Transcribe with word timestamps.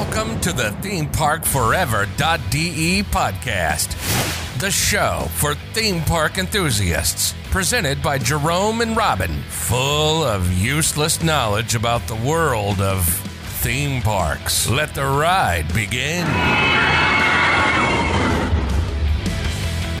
Welcome 0.00 0.40
to 0.40 0.52
the 0.54 0.72
ThemeParkForever.de 0.80 3.02
podcast, 3.02 3.90
the 4.58 4.70
show 4.70 5.28
for 5.34 5.54
theme 5.74 6.00
park 6.04 6.38
enthusiasts, 6.38 7.34
presented 7.50 8.02
by 8.02 8.16
Jerome 8.16 8.80
and 8.80 8.96
Robin, 8.96 9.42
full 9.50 10.24
of 10.24 10.50
useless 10.54 11.22
knowledge 11.22 11.74
about 11.74 12.06
the 12.06 12.16
world 12.16 12.80
of 12.80 13.06
theme 13.60 14.00
parks. 14.00 14.70
Let 14.70 14.94
the 14.94 15.04
ride 15.04 15.66
begin. 15.74 16.24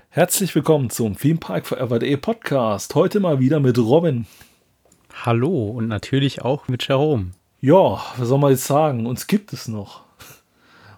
Herzlich 0.08 0.54
willkommen 0.54 0.88
zum 0.88 1.18
ThemeParkForever.de 1.18 2.16
Podcast. 2.16 2.94
Heute 2.94 3.20
mal 3.20 3.38
wieder 3.38 3.60
mit 3.60 3.76
Robin. 3.76 4.24
Hallo 5.26 5.68
und 5.68 5.88
natürlich 5.88 6.40
auch 6.40 6.68
mit 6.68 6.88
Jerome. 6.88 7.32
Ja, 7.60 8.00
was 8.16 8.28
soll 8.28 8.38
man 8.38 8.52
jetzt 8.52 8.64
sagen? 8.64 9.06
Uns 9.06 9.26
gibt 9.26 9.52
es 9.52 9.68
noch. 9.68 10.02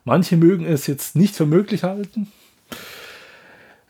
Manche 0.05 0.37
mögen 0.37 0.65
es 0.65 0.87
jetzt 0.87 1.17
nicht 1.17 1.35
für 1.35 1.47
möglich 1.47 1.83
halten. 1.83 2.31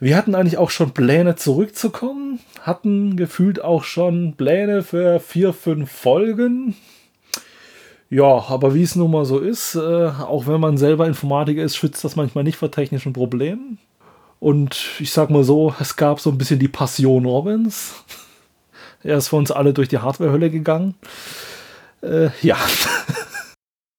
Wir 0.00 0.16
hatten 0.16 0.34
eigentlich 0.34 0.58
auch 0.58 0.70
schon 0.70 0.92
Pläne 0.92 1.36
zurückzukommen, 1.36 2.40
hatten 2.62 3.16
gefühlt 3.16 3.62
auch 3.62 3.84
schon 3.84 4.34
Pläne 4.36 4.82
für 4.82 5.20
vier, 5.20 5.52
fünf 5.52 5.92
Folgen. 5.92 6.74
Ja, 8.10 8.44
aber 8.48 8.74
wie 8.74 8.82
es 8.82 8.96
nun 8.96 9.10
mal 9.10 9.24
so 9.24 9.38
ist, 9.38 9.74
äh, 9.74 9.78
auch 9.78 10.46
wenn 10.46 10.60
man 10.60 10.76
selber 10.76 11.06
Informatiker 11.06 11.62
ist, 11.62 11.76
schützt 11.76 12.02
das 12.04 12.16
manchmal 12.16 12.44
nicht 12.44 12.56
vor 12.56 12.70
technischen 12.70 13.12
Problemen. 13.12 13.78
Und 14.40 14.76
ich 14.98 15.12
sag 15.12 15.30
mal 15.30 15.44
so, 15.44 15.74
es 15.78 15.96
gab 15.96 16.20
so 16.20 16.30
ein 16.30 16.36
bisschen 16.36 16.58
die 16.58 16.68
Passion 16.68 17.24
Robins. 17.24 17.94
Er 19.04 19.16
ist 19.16 19.28
für 19.28 19.36
uns 19.36 19.50
alle 19.50 19.72
durch 19.72 19.88
die 19.88 19.98
Hardwarehölle 19.98 20.48
gegangen. 20.48 20.94
Äh, 22.02 22.30
ja. 22.42 22.58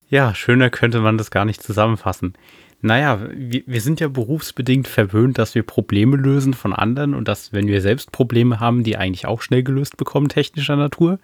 Ja, 0.09 0.36
schöner 0.36 0.70
könnte 0.70 1.00
man 1.00 1.18
das 1.18 1.32
gar 1.32 1.44
nicht 1.44 1.64
zusammenfassen. 1.64 2.36
Naja, 2.82 3.20
wir, 3.34 3.64
wir 3.66 3.82
sind 3.82 4.00
ja 4.00 4.09
berufsbedingt 4.09 4.88
verwöhnt, 4.88 5.40
dass 5.40 5.56
wir 5.56 5.64
Probleme 5.64 6.18
lösen 6.18 6.54
von 6.54 6.72
anderen 6.72 7.16
und 7.16 7.28
dass, 7.28 7.52
wenn 7.52 7.66
wir 7.66 7.81
selbst 7.81 8.12
Probleme 8.12 8.59
haben, 8.59 8.84
die 8.84 8.96
eigentlich 8.96 9.26
auch 9.26 9.42
schnell 9.42 9.64
gelöst 9.64 9.98
bekommen, 9.98 10.30
technischer 10.30 10.76
Natur. 10.76 11.18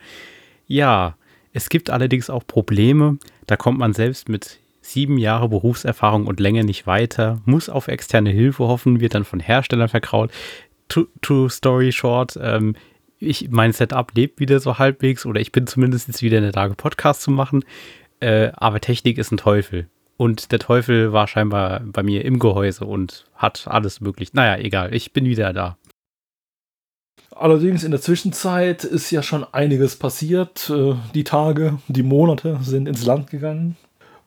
Ja, 0.66 1.18
es 1.54 1.70
gibt 1.70 1.92
allerdings 1.92 2.32
auch 2.32 2.48
Probleme, 2.48 3.20
da 3.46 3.58
kommt 3.58 3.78
man 3.78 3.94
selbst 3.94 4.28
mit 4.28 4.60
sieben 4.82 5.20
Jahre 5.20 5.50
Berufserfahrung 5.50 6.26
und 6.26 6.40
länger 6.40 6.64
nicht 6.64 6.88
weiter, 6.88 7.42
muss 7.46 7.70
auf 7.70 7.90
externe 7.90 8.32
Hilfe 8.32 8.64
hoffen, 8.68 9.02
wird 9.02 9.14
dann 9.14 9.26
von 9.26 9.40
Herstellern 9.40 9.90
verkraut. 9.90 10.32
True 10.88 11.50
Story 11.52 11.92
Short, 11.92 12.40
ähm, 12.42 12.76
ich, 13.20 13.50
mein 13.50 13.74
Setup 13.74 14.12
lebt 14.16 14.40
wieder 14.40 14.60
so 14.60 14.78
halbwegs 14.78 15.26
oder 15.26 15.40
ich 15.40 15.52
bin 15.52 15.68
zumindest 15.68 16.08
jetzt 16.08 16.22
wieder 16.22 16.38
in 16.38 16.44
der 16.44 16.54
Lage, 16.54 16.76
Podcast 16.76 17.22
zu 17.22 17.32
machen. 17.32 17.64
Äh, 18.20 18.52
aber 18.56 18.80
Technik 18.80 19.18
ist 19.18 19.32
ein 19.32 19.38
Teufel. 19.38 19.88
Und 20.18 20.52
der 20.52 20.60
Teufel 20.60 21.14
war 21.14 21.28
scheinbar 21.28 21.80
bei 21.82 22.04
mir 22.04 22.26
im 22.26 22.40
Gehäuse 22.40 22.86
und 22.86 23.26
hat 23.36 23.68
alles 23.68 24.02
möglich. 24.02 24.34
Naja, 24.34 24.62
egal, 24.62 24.94
ich 24.94 25.14
bin 25.14 25.26
wieder 25.26 25.54
da. 25.54 25.78
Allerdings 27.32 27.86
in 27.86 27.92
der 27.92 28.02
Zwischenzeit 28.02 28.84
ist 28.84 29.12
ja 29.12 29.24
schon 29.24 29.46
einiges 29.54 29.96
passiert. 29.96 30.70
Äh, 30.70 30.96
die 31.14 31.24
Tage, 31.24 31.80
die 31.88 32.04
Monate 32.04 32.60
sind 32.62 32.88
ins 32.88 33.06
Land 33.06 33.30
gegangen. 33.30 33.78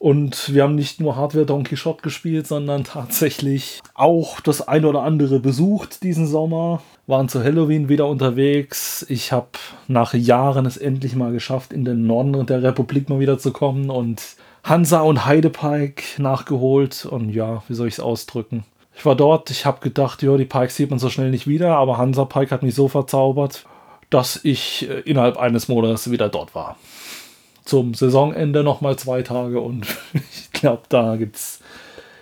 Und 0.03 0.53
wir 0.53 0.63
haben 0.63 0.75
nicht 0.75 0.99
nur 0.99 1.15
Hardware 1.15 1.45
Donkey 1.45 1.77
Shot 1.77 2.03
gespielt, 2.03 2.45
sondern 2.45 2.83
tatsächlich 2.83 3.79
auch 3.93 4.41
das 4.41 4.67
eine 4.67 4.89
oder 4.89 5.03
andere 5.03 5.39
besucht 5.39 6.03
diesen 6.03 6.27
Sommer. 6.27 6.81
Waren 7.07 7.29
zu 7.29 7.41
Halloween 7.41 7.87
wieder 7.87 8.09
unterwegs. 8.09 9.05
Ich 9.07 9.31
habe 9.31 9.47
nach 9.87 10.13
Jahren 10.13 10.65
es 10.65 10.75
endlich 10.75 11.15
mal 11.15 11.31
geschafft, 11.31 11.71
in 11.71 11.85
den 11.85 12.05
Norden 12.05 12.45
der 12.45 12.61
Republik 12.61 13.07
mal 13.07 13.21
wieder 13.21 13.39
zu 13.39 13.53
kommen 13.53 13.89
und 13.89 14.21
Hansa 14.65 14.99
und 14.99 15.25
Heidepike 15.25 16.21
nachgeholt. 16.21 17.05
Und 17.05 17.29
ja, 17.29 17.63
wie 17.69 17.73
soll 17.73 17.87
ich 17.87 17.93
es 17.93 17.99
ausdrücken? 18.01 18.65
Ich 18.97 19.05
war 19.05 19.15
dort, 19.15 19.51
ich 19.51 19.65
habe 19.65 19.79
gedacht, 19.79 20.21
ja, 20.21 20.35
die 20.35 20.43
Pikes 20.43 20.75
sieht 20.75 20.89
man 20.89 20.99
so 20.99 21.09
schnell 21.09 21.31
nicht 21.31 21.47
wieder, 21.47 21.77
aber 21.77 21.97
Hansa 21.97 22.25
Pike 22.25 22.51
hat 22.51 22.61
mich 22.61 22.75
so 22.75 22.89
verzaubert, 22.89 23.63
dass 24.09 24.43
ich 24.43 24.89
äh, 24.89 24.99
innerhalb 25.09 25.37
eines 25.37 25.69
Monats 25.69 26.11
wieder 26.11 26.27
dort 26.27 26.53
war 26.53 26.75
zum 27.63 27.93
Saisonende 27.93 28.63
nochmal 28.63 28.97
zwei 28.97 29.21
Tage 29.21 29.59
und 29.59 29.85
ich 30.13 30.51
glaube, 30.51 30.83
da 30.89 31.15
gibt 31.15 31.37
es 31.37 31.59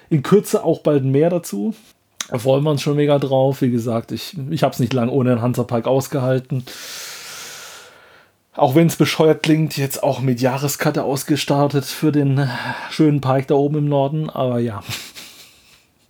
in 0.09 0.23
Kürze 0.23 0.63
auch 0.63 0.79
bald 0.79 1.03
mehr 1.03 1.29
dazu. 1.29 1.73
Da 2.29 2.37
freuen 2.37 2.63
wir 2.63 2.71
uns 2.71 2.81
schon 2.81 2.95
mega 2.95 3.19
drauf. 3.19 3.61
Wie 3.61 3.71
gesagt, 3.71 4.11
ich, 4.11 4.37
ich 4.49 4.63
habe 4.63 4.73
es 4.73 4.79
nicht 4.79 4.93
lange 4.93 5.11
ohne 5.11 5.31
den 5.31 5.41
Hansapark 5.41 5.87
ausgehalten. 5.87 6.63
Auch 8.53 8.75
wenn 8.75 8.87
es 8.87 8.97
bescheuert 8.97 9.43
klingt, 9.43 9.77
jetzt 9.77 10.03
auch 10.03 10.19
mit 10.19 10.41
Jahreskarte 10.41 11.03
ausgestartet 11.03 11.85
für 11.85 12.11
den 12.11 12.49
schönen 12.89 13.21
Park 13.21 13.47
da 13.47 13.55
oben 13.55 13.79
im 13.79 13.89
Norden. 13.89 14.29
Aber 14.29 14.59
ja, 14.59 14.83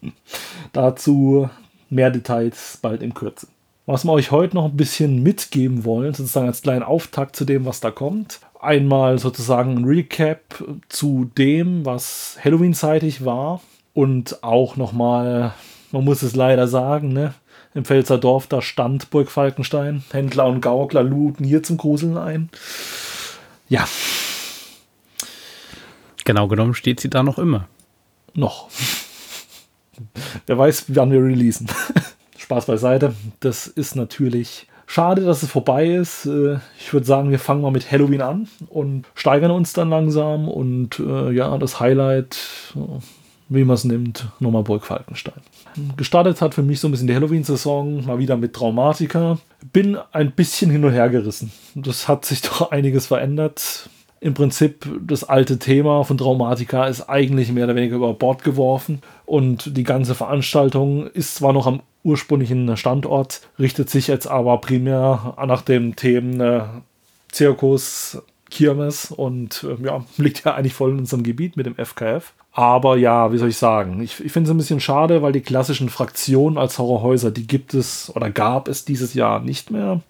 dazu 0.73 1.49
mehr 1.89 2.09
Details 2.09 2.79
bald 2.81 3.03
in 3.03 3.13
Kürze. 3.13 3.47
Was 3.85 4.05
wir 4.05 4.11
euch 4.11 4.31
heute 4.31 4.55
noch 4.55 4.65
ein 4.65 4.77
bisschen 4.77 5.21
mitgeben 5.21 5.85
wollen, 5.85 6.13
sozusagen 6.13 6.47
als 6.47 6.61
kleinen 6.61 6.83
Auftakt 6.83 7.35
zu 7.35 7.45
dem, 7.45 7.65
was 7.65 7.79
da 7.79 7.91
kommt, 7.91 8.39
einmal 8.61 9.19
sozusagen 9.19 9.77
ein 9.77 9.85
Recap 9.85 10.63
zu 10.87 11.29
dem, 11.37 11.85
was 11.85 12.37
Halloween-zeitig 12.43 13.25
war 13.25 13.61
und 13.93 14.43
auch 14.43 14.75
nochmal, 14.75 15.53
man 15.91 16.05
muss 16.05 16.21
es 16.21 16.35
leider 16.35 16.67
sagen, 16.67 17.11
ne, 17.13 17.33
im 17.73 17.85
Pfälzer 17.85 18.17
Dorf, 18.17 18.47
da 18.47 18.61
stand 18.61 19.09
Burg 19.09 19.31
Falkenstein. 19.31 20.03
Händler 20.11 20.45
und 20.47 20.61
Gaukler 20.61 21.03
luden 21.03 21.45
hier 21.45 21.63
zum 21.63 21.77
Gruseln 21.77 22.17
ein. 22.17 22.49
Ja. 23.69 23.87
Genau 26.25 26.47
genommen 26.47 26.73
steht 26.73 26.99
sie 26.99 27.09
da 27.09 27.23
noch 27.23 27.39
immer. 27.39 27.67
Noch. 28.33 28.69
Wer 30.45 30.57
weiß, 30.57 30.85
wann 30.89 31.11
wir 31.11 31.23
releasen. 31.23 31.67
Spaß 32.37 32.65
beiseite. 32.65 33.15
Das 33.39 33.67
ist 33.67 33.95
natürlich 33.95 34.67
Schade, 34.91 35.21
dass 35.21 35.41
es 35.41 35.49
vorbei 35.49 35.87
ist. 35.87 36.25
Äh, 36.25 36.57
ich 36.77 36.91
würde 36.91 37.05
sagen, 37.05 37.31
wir 37.31 37.39
fangen 37.39 37.61
mal 37.61 37.71
mit 37.71 37.89
Halloween 37.89 38.21
an 38.21 38.49
und 38.67 39.05
steigern 39.15 39.51
uns 39.51 39.71
dann 39.71 39.89
langsam. 39.89 40.49
Und 40.49 40.99
äh, 40.99 41.31
ja, 41.31 41.57
das 41.57 41.79
Highlight, 41.79 42.37
äh, 42.75 42.99
wie 43.47 43.63
man 43.63 43.75
es 43.75 43.85
nimmt, 43.85 44.27
nochmal 44.41 44.63
Burg 44.63 44.83
Falkenstein. 44.83 45.39
Gestartet 45.95 46.41
hat 46.41 46.55
für 46.55 46.61
mich 46.61 46.81
so 46.81 46.89
ein 46.89 46.91
bisschen 46.91 47.07
die 47.07 47.15
Halloween-Saison, 47.15 48.05
mal 48.05 48.19
wieder 48.19 48.35
mit 48.35 48.51
Traumatika. 48.51 49.37
Bin 49.71 49.97
ein 50.11 50.33
bisschen 50.33 50.69
hin 50.69 50.83
und 50.83 50.91
her 50.91 51.07
gerissen. 51.07 51.53
Das 51.73 52.09
hat 52.09 52.25
sich 52.25 52.41
doch 52.41 52.71
einiges 52.71 53.07
verändert. 53.07 53.89
Im 54.19 54.33
Prinzip 54.33 54.85
das 55.07 55.23
alte 55.23 55.57
Thema 55.57 56.03
von 56.03 56.17
Traumatika 56.17 56.85
ist 56.87 57.09
eigentlich 57.09 57.49
mehr 57.53 57.63
oder 57.63 57.75
weniger 57.75 57.95
über 57.95 58.13
Bord 58.13 58.43
geworfen 58.43 59.01
und 59.25 59.77
die 59.77 59.83
ganze 59.83 60.15
Veranstaltung 60.15 61.07
ist 61.07 61.35
zwar 61.35 61.53
noch 61.53 61.65
am 61.65 61.81
ursprünglichen 62.03 62.75
Standort, 62.77 63.41
richtet 63.59 63.89
sich 63.89 64.07
jetzt 64.07 64.27
aber 64.27 64.59
primär 64.59 65.35
nach 65.45 65.61
den 65.61 65.95
Themen 65.95 66.39
äh, 66.39 66.63
Zirkus, 67.31 68.21
Kirmes 68.49 69.11
und 69.11 69.63
äh, 69.63 69.83
ja, 69.85 70.05
liegt 70.17 70.43
ja 70.43 70.53
eigentlich 70.53 70.73
voll 70.73 70.91
in 70.91 70.99
unserem 70.99 71.23
Gebiet 71.23 71.57
mit 71.57 71.65
dem 71.65 71.75
FKF. 71.75 72.33
Aber 72.53 72.97
ja, 72.97 73.31
wie 73.31 73.37
soll 73.37 73.49
ich 73.49 73.57
sagen? 73.57 74.01
Ich, 74.01 74.23
ich 74.23 74.31
finde 74.31 74.49
es 74.49 74.53
ein 74.53 74.57
bisschen 74.57 74.81
schade, 74.81 75.21
weil 75.21 75.31
die 75.31 75.41
klassischen 75.41 75.89
Fraktionen 75.89 76.57
als 76.57 76.77
Horrorhäuser, 76.77 77.31
die 77.31 77.47
gibt 77.47 77.73
es 77.73 78.13
oder 78.13 78.29
gab 78.29 78.67
es 78.67 78.83
dieses 78.83 79.13
Jahr 79.13 79.39
nicht 79.39 79.71
mehr, 79.71 80.01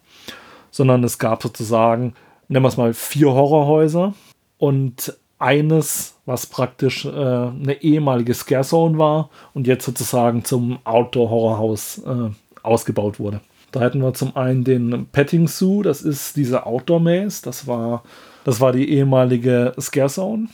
sondern 0.72 1.04
es 1.04 1.18
gab 1.18 1.42
sozusagen, 1.42 2.14
nennen 2.48 2.64
wir 2.64 2.68
es 2.68 2.76
mal, 2.76 2.94
vier 2.94 3.32
Horrorhäuser 3.32 4.14
und 4.58 5.14
eines, 5.42 6.14
was 6.24 6.46
praktisch 6.46 7.04
äh, 7.04 7.10
eine 7.10 7.82
ehemalige 7.82 8.32
Scare 8.32 8.62
Zone 8.62 8.96
war 8.96 9.28
und 9.54 9.66
jetzt 9.66 9.84
sozusagen 9.84 10.44
zum 10.44 10.78
Outdoor-Horrorhaus 10.84 11.98
äh, 11.98 12.30
ausgebaut 12.62 13.18
wurde. 13.18 13.40
Da 13.72 13.80
hätten 13.80 14.00
wir 14.00 14.14
zum 14.14 14.36
einen 14.36 14.62
den 14.64 15.06
Petting 15.10 15.48
Zoo, 15.48 15.82
das 15.82 16.02
ist 16.02 16.36
diese 16.36 16.64
Outdoor-Maze, 16.64 17.42
das 17.42 17.66
war, 17.66 18.04
das 18.44 18.60
war 18.60 18.72
die 18.72 18.88
ehemalige 18.90 19.74
Scare 19.80 20.10
Zone, 20.10 20.48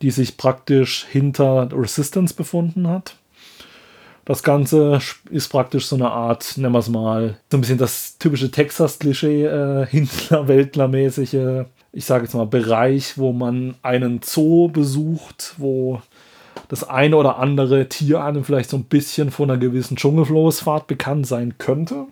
die 0.00 0.10
sich 0.10 0.36
praktisch 0.38 1.04
hinter 1.10 1.68
Resistance 1.72 2.34
befunden 2.34 2.88
hat. 2.88 3.16
Das 4.24 4.42
Ganze 4.42 5.00
ist 5.28 5.48
praktisch 5.48 5.86
so 5.86 5.96
eine 5.96 6.10
Art, 6.10 6.54
nennen 6.56 6.72
wir 6.72 6.78
es 6.78 6.88
mal, 6.88 7.36
so 7.50 7.58
ein 7.58 7.60
bisschen 7.60 7.76
das 7.76 8.16
typische 8.16 8.50
Texas-Klischee, 8.50 9.44
äh, 9.44 9.86
Hintler-Weltler-mäßige 9.90 11.66
ich 11.94 12.04
sage 12.04 12.24
jetzt 12.24 12.34
mal, 12.34 12.46
Bereich, 12.46 13.16
wo 13.18 13.32
man 13.32 13.76
einen 13.82 14.20
Zoo 14.22 14.68
besucht, 14.68 15.54
wo 15.58 16.02
das 16.68 16.82
eine 16.82 17.16
oder 17.16 17.38
andere 17.38 17.88
Tier 17.88 18.22
einem 18.22 18.44
vielleicht 18.44 18.70
so 18.70 18.76
ein 18.76 18.84
bisschen 18.84 19.30
von 19.30 19.50
einer 19.50 19.60
gewissen 19.60 19.96
Dschungelflosfahrt 19.96 20.88
bekannt 20.88 21.26
sein 21.26 21.54
könnte. 21.58 22.06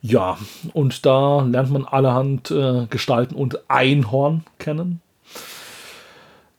Ja, 0.00 0.38
und 0.72 1.06
da 1.06 1.42
lernt 1.42 1.70
man 1.70 1.84
allerhand 1.84 2.50
äh, 2.50 2.86
Gestalten 2.90 3.36
und 3.36 3.70
Einhorn 3.70 4.42
kennen. 4.58 5.00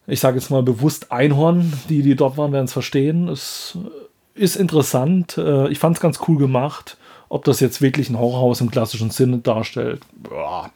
Ich 0.07 0.21
sage 0.21 0.37
jetzt 0.37 0.49
mal 0.49 0.63
bewusst 0.63 1.11
Einhorn, 1.11 1.73
die, 1.89 2.01
die 2.01 2.15
dort 2.15 2.37
waren, 2.37 2.53
werden 2.53 2.65
es 2.65 2.73
verstehen. 2.73 3.27
Es 3.27 3.77
ist 4.35 4.55
interessant. 4.55 5.37
Äh, 5.37 5.67
ich 5.67 5.79
fand 5.79 5.97
es 5.97 6.01
ganz 6.01 6.19
cool 6.27 6.37
gemacht. 6.37 6.97
Ob 7.27 7.43
das 7.43 7.59
jetzt 7.59 7.81
wirklich 7.81 8.09
ein 8.09 8.19
Horrorhaus 8.19 8.61
im 8.61 8.71
klassischen 8.71 9.09
Sinne 9.09 9.39
darstellt, 9.39 10.01
boah 10.13 10.71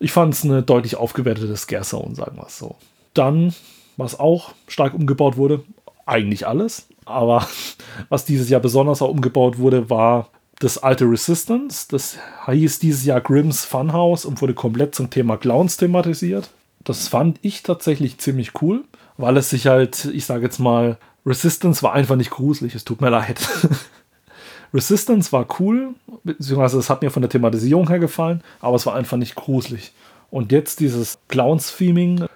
ich 0.00 0.12
fand 0.12 0.34
es 0.34 0.44
eine 0.44 0.62
deutlich 0.62 0.96
aufgewertete 0.96 1.56
Scare 1.56 1.84
Zone, 1.84 2.16
sagen 2.16 2.36
wir 2.36 2.46
es 2.46 2.58
so. 2.58 2.74
Dann, 3.14 3.54
was 3.96 4.18
auch 4.18 4.52
stark 4.66 4.94
umgebaut 4.94 5.36
wurde. 5.36 5.62
Eigentlich 6.06 6.46
alles. 6.46 6.88
Aber 7.04 7.46
was 8.08 8.24
dieses 8.24 8.48
Jahr 8.48 8.60
besonders 8.60 9.02
auch 9.02 9.10
umgebaut 9.10 9.58
wurde, 9.58 9.90
war 9.90 10.30
das 10.58 10.78
alte 10.78 11.04
Resistance. 11.04 11.86
Das 11.90 12.16
hieß 12.50 12.78
dieses 12.78 13.04
Jahr 13.04 13.20
Grimm's 13.20 13.64
Funhouse 13.64 14.24
und 14.24 14.40
wurde 14.40 14.54
komplett 14.54 14.94
zum 14.94 15.10
Thema 15.10 15.36
Clowns 15.36 15.76
thematisiert. 15.76 16.50
Das 16.82 17.08
fand 17.08 17.38
ich 17.42 17.62
tatsächlich 17.62 18.18
ziemlich 18.18 18.62
cool, 18.62 18.84
weil 19.18 19.36
es 19.36 19.50
sich 19.50 19.66
halt, 19.66 20.06
ich 20.06 20.24
sage 20.24 20.44
jetzt 20.44 20.58
mal, 20.58 20.96
Resistance 21.26 21.82
war 21.82 21.92
einfach 21.92 22.16
nicht 22.16 22.30
gruselig. 22.30 22.74
Es 22.74 22.84
tut 22.84 23.02
mir 23.02 23.10
leid. 23.10 23.38
Resistance 24.72 25.32
war 25.32 25.46
cool, 25.58 25.94
beziehungsweise 26.22 26.78
es 26.78 26.90
hat 26.90 27.02
mir 27.02 27.10
von 27.10 27.22
der 27.22 27.30
Thematisierung 27.30 27.88
her 27.88 27.98
gefallen, 27.98 28.42
aber 28.60 28.76
es 28.76 28.86
war 28.86 28.94
einfach 28.94 29.16
nicht 29.16 29.34
gruselig. 29.34 29.92
Und 30.30 30.52
jetzt 30.52 30.80
dieses 30.80 31.18
Clowns-Theming 31.28 32.26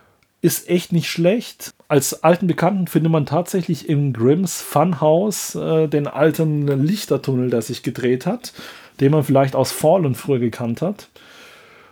ist 0.40 0.68
echt 0.68 0.92
nicht 0.92 1.08
schlecht. 1.08 1.72
Als 1.88 2.22
alten 2.22 2.46
Bekannten 2.46 2.86
findet 2.86 3.10
man 3.10 3.24
tatsächlich 3.24 3.88
im 3.88 4.12
Grimms 4.12 4.60
Funhouse 4.60 5.54
äh, 5.54 5.88
den 5.88 6.06
alten 6.06 6.66
Lichtertunnel, 6.84 7.50
der 7.50 7.62
sich 7.62 7.82
gedreht 7.82 8.26
hat, 8.26 8.52
den 9.00 9.12
man 9.12 9.24
vielleicht 9.24 9.56
aus 9.56 9.72
Fallen 9.72 10.14
früher 10.14 10.40
gekannt 10.40 10.82
hat. 10.82 11.08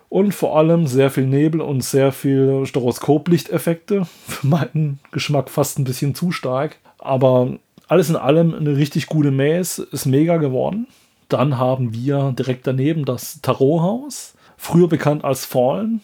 Und 0.09 0.35
vor 0.35 0.59
allem 0.59 0.87
sehr 0.87 1.11
viel 1.11 1.27
Nebel 1.27 1.63
und 1.63 1.83
sehr 1.83 2.13
viel 2.13 2.67
Stroboskoplichteffekte. 2.67 4.07
Für 4.29 4.47
meinen 4.47 5.01
Geschmack 5.13 5.49
fast 5.49 5.79
ein 5.79 5.85
bisschen 5.85 6.15
zu 6.15 6.33
stark. 6.33 6.77
Aber 6.99 7.59
alles 7.93 8.09
in 8.09 8.17
allem 8.17 8.55
eine 8.55 8.79
richtig 8.79 9.07
gute 9.07 9.31
Maze, 9.31 9.87
ist 9.93 10.07
mega 10.07 10.39
geworden. 10.39 10.87
Dann 11.29 11.59
haben 11.59 11.93
wir 11.93 12.33
direkt 12.39 12.67
daneben 12.67 13.05
das 13.05 13.43
Tarothaus, 13.43 14.33
früher 14.57 14.89
bekannt 14.89 15.27
als 15.27 15.45
Fallen. 15.45 16.01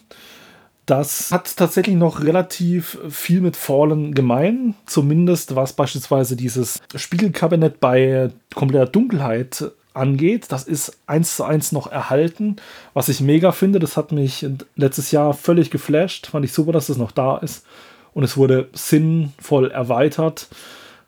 Das 0.85 1.33
hat 1.33 1.57
tatsächlich 1.57 1.97
noch 1.97 2.23
relativ 2.23 2.99
viel 3.09 3.41
mit 3.41 3.57
Fallen 3.57 4.13
gemein, 4.13 4.75
zumindest 4.85 5.57
was 5.57 5.73
beispielsweise 5.73 6.37
dieses 6.37 6.79
Spiegelkabinett 6.95 7.81
bei 7.81 8.33
kompletter 8.55 8.91
Dunkelheit 8.93 9.71
angeht. 9.95 10.49
Das 10.51 10.65
ist 10.65 10.99
eins 11.07 11.37
zu 11.37 11.45
eins 11.45 11.73
noch 11.73 11.91
erhalten, 11.91 12.57
was 12.93 13.09
ich 13.09 13.23
mega 13.23 13.51
finde. 13.51 13.79
Das 13.79 13.97
hat 13.97 14.13
mich 14.13 14.45
letztes 14.77 15.11
Jahr 15.11 15.33
völlig 15.33 15.71
geflasht. 15.71 16.27
Fand 16.27 16.45
ich 16.45 16.53
super, 16.53 16.73
dass 16.73 16.89
das 16.89 16.99
noch 16.99 17.13
da 17.13 17.39
ist. 17.39 17.65
Und 18.13 18.25
es 18.25 18.37
wurde 18.37 18.69
sinnvoll 18.75 19.71
erweitert, 19.71 20.49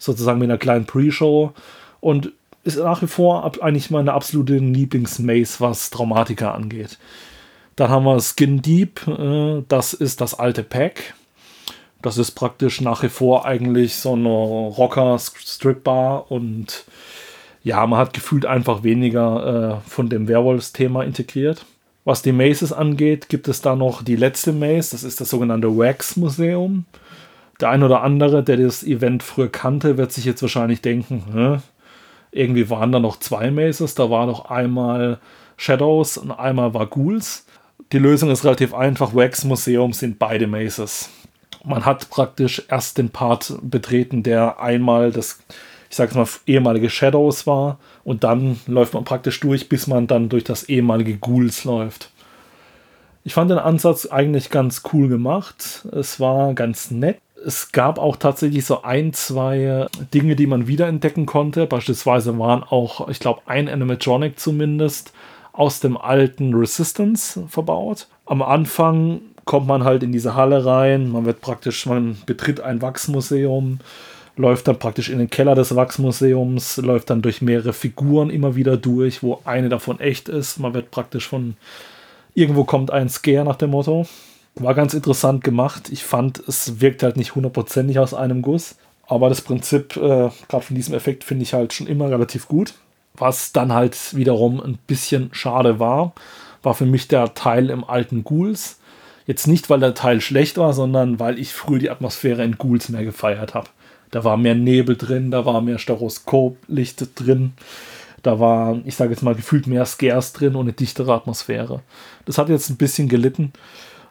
sozusagen 0.00 0.40
mit 0.40 0.50
einer 0.50 0.58
kleinen 0.58 0.86
Pre-Show. 0.86 1.52
Und 2.00 2.32
ist 2.64 2.78
nach 2.78 3.02
wie 3.02 3.06
vor 3.06 3.50
eigentlich 3.62 3.90
meine 3.90 4.12
absolute 4.12 4.56
Lieblings-Maze, 4.56 5.60
was 5.60 5.90
Traumatika 5.90 6.52
angeht. 6.52 6.98
Dann 7.76 7.90
haben 7.90 8.04
wir 8.04 8.20
Skin 8.20 8.60
Deep, 8.60 9.06
äh, 9.06 9.62
das 9.68 9.94
ist 9.94 10.20
das 10.20 10.38
alte 10.38 10.62
Pack. 10.62 11.14
Das 12.02 12.18
ist 12.18 12.32
praktisch 12.32 12.80
nach 12.80 13.02
wie 13.02 13.08
vor 13.08 13.44
eigentlich 13.44 13.96
so 13.96 14.14
eine 14.14 14.28
Rocker-Strip-Bar 14.28 16.30
und 16.30 16.84
ja, 17.62 17.86
man 17.86 17.98
hat 17.98 18.14
gefühlt 18.14 18.46
einfach 18.46 18.82
weniger 18.82 19.82
äh, 19.84 19.88
von 19.88 20.08
dem 20.08 20.26
Werwolves-Thema 20.26 21.04
integriert. 21.04 21.66
Was 22.04 22.22
die 22.22 22.32
Maces 22.32 22.72
angeht, 22.72 23.28
gibt 23.28 23.48
es 23.48 23.60
da 23.60 23.76
noch 23.76 24.02
die 24.02 24.16
letzte 24.16 24.52
Maze, 24.52 24.92
das 24.92 25.04
ist 25.04 25.20
das 25.20 25.28
sogenannte 25.28 25.76
Wax 25.76 26.16
Museum. 26.16 26.86
Der 27.60 27.70
ein 27.70 27.82
oder 27.82 28.02
andere, 28.02 28.42
der 28.42 28.56
das 28.56 28.82
Event 28.82 29.22
früher 29.22 29.48
kannte, 29.48 29.98
wird 29.98 30.12
sich 30.12 30.24
jetzt 30.24 30.42
wahrscheinlich 30.42 30.80
denken, 30.80 31.24
Hä? 31.32 31.58
irgendwie 32.32 32.70
waren 32.70 32.92
da 32.92 33.00
noch 33.00 33.18
zwei 33.18 33.50
Maces, 33.50 33.94
da 33.94 34.08
war 34.10 34.26
noch 34.26 34.46
einmal 34.46 35.18
Shadows 35.56 36.16
und 36.16 36.30
einmal 36.30 36.74
war 36.74 36.86
Ghouls. 36.86 37.44
Die 37.92 37.98
Lösung 37.98 38.30
ist 38.30 38.44
relativ 38.44 38.72
einfach. 38.72 39.14
Wax 39.14 39.44
Museum 39.44 39.92
sind 39.92 40.18
beide 40.18 40.46
Mazes. 40.46 41.10
Man 41.64 41.84
hat 41.84 42.08
praktisch 42.08 42.62
erst 42.68 42.98
den 42.98 43.10
Part 43.10 43.58
betreten, 43.62 44.22
der 44.22 44.60
einmal 44.60 45.10
das, 45.10 45.40
ich 45.90 45.96
sag's 45.96 46.14
mal, 46.14 46.26
ehemalige 46.46 46.88
Shadows 46.88 47.46
war. 47.46 47.78
Und 48.04 48.24
dann 48.24 48.60
läuft 48.66 48.94
man 48.94 49.04
praktisch 49.04 49.40
durch, 49.40 49.68
bis 49.68 49.86
man 49.86 50.06
dann 50.06 50.28
durch 50.28 50.44
das 50.44 50.64
ehemalige 50.68 51.18
Ghouls 51.18 51.64
läuft. 51.64 52.10
Ich 53.24 53.34
fand 53.34 53.50
den 53.50 53.58
Ansatz 53.58 54.06
eigentlich 54.06 54.48
ganz 54.48 54.82
cool 54.92 55.08
gemacht. 55.08 55.86
Es 55.92 56.20
war 56.20 56.54
ganz 56.54 56.90
nett. 56.90 57.18
Es 57.46 57.72
gab 57.72 57.98
auch 57.98 58.16
tatsächlich 58.16 58.66
so 58.66 58.82
ein, 58.82 59.12
zwei 59.12 59.86
Dinge, 60.12 60.36
die 60.36 60.46
man 60.46 60.66
wiederentdecken 60.66 61.26
konnte. 61.26 61.66
Beispielsweise 61.66 62.38
waren 62.38 62.62
auch, 62.62 63.08
ich 63.08 63.18
glaube, 63.18 63.40
ein 63.46 63.68
Animatronic 63.68 64.38
zumindest 64.38 65.12
aus 65.52 65.80
dem 65.80 65.96
alten 65.96 66.54
Resistance 66.54 67.44
verbaut. 67.48 68.08
Am 68.26 68.42
Anfang 68.42 69.20
kommt 69.44 69.66
man 69.66 69.84
halt 69.84 70.02
in 70.02 70.12
diese 70.12 70.34
Halle 70.34 70.64
rein, 70.64 71.10
man 71.10 71.24
wird 71.24 71.40
praktisch, 71.40 71.86
man 71.86 72.16
betritt 72.26 72.60
ein 72.60 72.80
Wachsmuseum, 72.82 73.80
läuft 74.36 74.68
dann 74.68 74.78
praktisch 74.78 75.08
in 75.08 75.18
den 75.18 75.30
Keller 75.30 75.54
des 75.54 75.74
Wachsmuseums, 75.74 76.76
läuft 76.78 77.10
dann 77.10 77.22
durch 77.22 77.42
mehrere 77.42 77.72
Figuren 77.72 78.30
immer 78.30 78.54
wieder 78.54 78.76
durch, 78.76 79.22
wo 79.22 79.40
eine 79.44 79.68
davon 79.68 79.98
echt 79.98 80.28
ist. 80.28 80.58
Man 80.58 80.74
wird 80.74 80.90
praktisch 80.90 81.26
von 81.26 81.56
irgendwo 82.34 82.64
kommt 82.64 82.90
ein 82.90 83.08
Scare 83.08 83.44
nach 83.44 83.56
dem 83.56 83.70
Motto. 83.70 84.06
War 84.60 84.74
ganz 84.74 84.92
interessant 84.92 85.42
gemacht. 85.42 85.88
Ich 85.90 86.04
fand, 86.04 86.38
es 86.46 86.82
wirkt 86.82 87.02
halt 87.02 87.16
nicht 87.16 87.34
hundertprozentig 87.34 87.98
aus 87.98 88.12
einem 88.12 88.42
Guss. 88.42 88.76
Aber 89.06 89.30
das 89.30 89.40
Prinzip, 89.40 89.96
äh, 89.96 90.28
gerade 90.48 90.64
von 90.64 90.76
diesem 90.76 90.94
Effekt, 90.94 91.24
finde 91.24 91.44
ich 91.44 91.54
halt 91.54 91.72
schon 91.72 91.86
immer 91.86 92.10
relativ 92.10 92.46
gut. 92.46 92.74
Was 93.14 93.52
dann 93.52 93.72
halt 93.72 94.14
wiederum 94.14 94.60
ein 94.60 94.78
bisschen 94.86 95.30
schade 95.32 95.80
war, 95.80 96.12
war 96.62 96.74
für 96.74 96.84
mich 96.84 97.08
der 97.08 97.32
Teil 97.32 97.70
im 97.70 97.84
alten 97.84 98.22
Ghouls. 98.22 98.78
Jetzt 99.26 99.46
nicht, 99.46 99.70
weil 99.70 99.80
der 99.80 99.94
Teil 99.94 100.20
schlecht 100.20 100.58
war, 100.58 100.74
sondern 100.74 101.18
weil 101.18 101.38
ich 101.38 101.54
früher 101.54 101.78
die 101.78 101.90
Atmosphäre 101.90 102.44
in 102.44 102.58
Ghouls 102.58 102.90
mehr 102.90 103.04
gefeiert 103.04 103.54
habe. 103.54 103.68
Da 104.10 104.24
war 104.24 104.36
mehr 104.36 104.54
Nebel 104.54 104.96
drin, 104.96 105.30
da 105.30 105.46
war 105.46 105.62
mehr 105.62 105.78
Stereoskoplicht 105.78 107.18
drin, 107.18 107.52
da 108.22 108.40
war, 108.40 108.80
ich 108.84 108.96
sage 108.96 109.12
jetzt 109.12 109.22
mal, 109.22 109.34
gefühlt 109.34 109.66
mehr 109.66 109.86
Scares 109.86 110.32
drin 110.32 110.54
und 110.54 110.62
eine 110.62 110.72
dichtere 110.72 111.14
Atmosphäre. 111.14 111.80
Das 112.26 112.36
hat 112.36 112.48
jetzt 112.48 112.68
ein 112.70 112.76
bisschen 112.76 113.08
gelitten, 113.08 113.52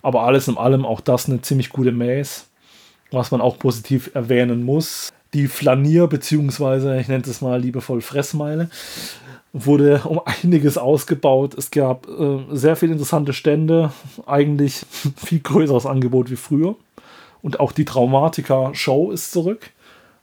aber 0.02 0.24
alles 0.24 0.48
in 0.48 0.58
allem 0.58 0.86
auch 0.86 1.02
das 1.02 1.28
eine 1.28 1.42
ziemlich 1.42 1.70
gute 1.70 1.92
Maze. 1.92 2.44
Was 3.12 3.32
man 3.32 3.42
auch 3.42 3.58
positiv 3.58 4.12
erwähnen 4.14 4.64
muss, 4.64 5.12
die 5.34 5.48
Flanier- 5.48 6.08
bzw. 6.08 7.00
ich 7.00 7.08
nenne 7.08 7.24
es 7.26 7.42
mal 7.42 7.60
liebevoll 7.60 8.02
Fressmeile 8.02 8.70
wurde 9.54 10.02
um 10.06 10.22
einiges 10.44 10.78
ausgebaut. 10.78 11.56
Es 11.58 11.72
gab 11.72 12.08
äh, 12.08 12.40
sehr 12.52 12.76
viele 12.76 12.94
interessante 12.94 13.34
Stände, 13.34 13.92
eigentlich 14.26 14.86
viel 15.18 15.40
größeres 15.40 15.86
Angebot 15.86 16.30
wie 16.30 16.36
früher. 16.36 16.76
Und 17.42 17.60
auch 17.60 17.72
die 17.72 17.86
Traumatika-Show 17.86 19.12
ist 19.12 19.32
zurück. 19.32 19.72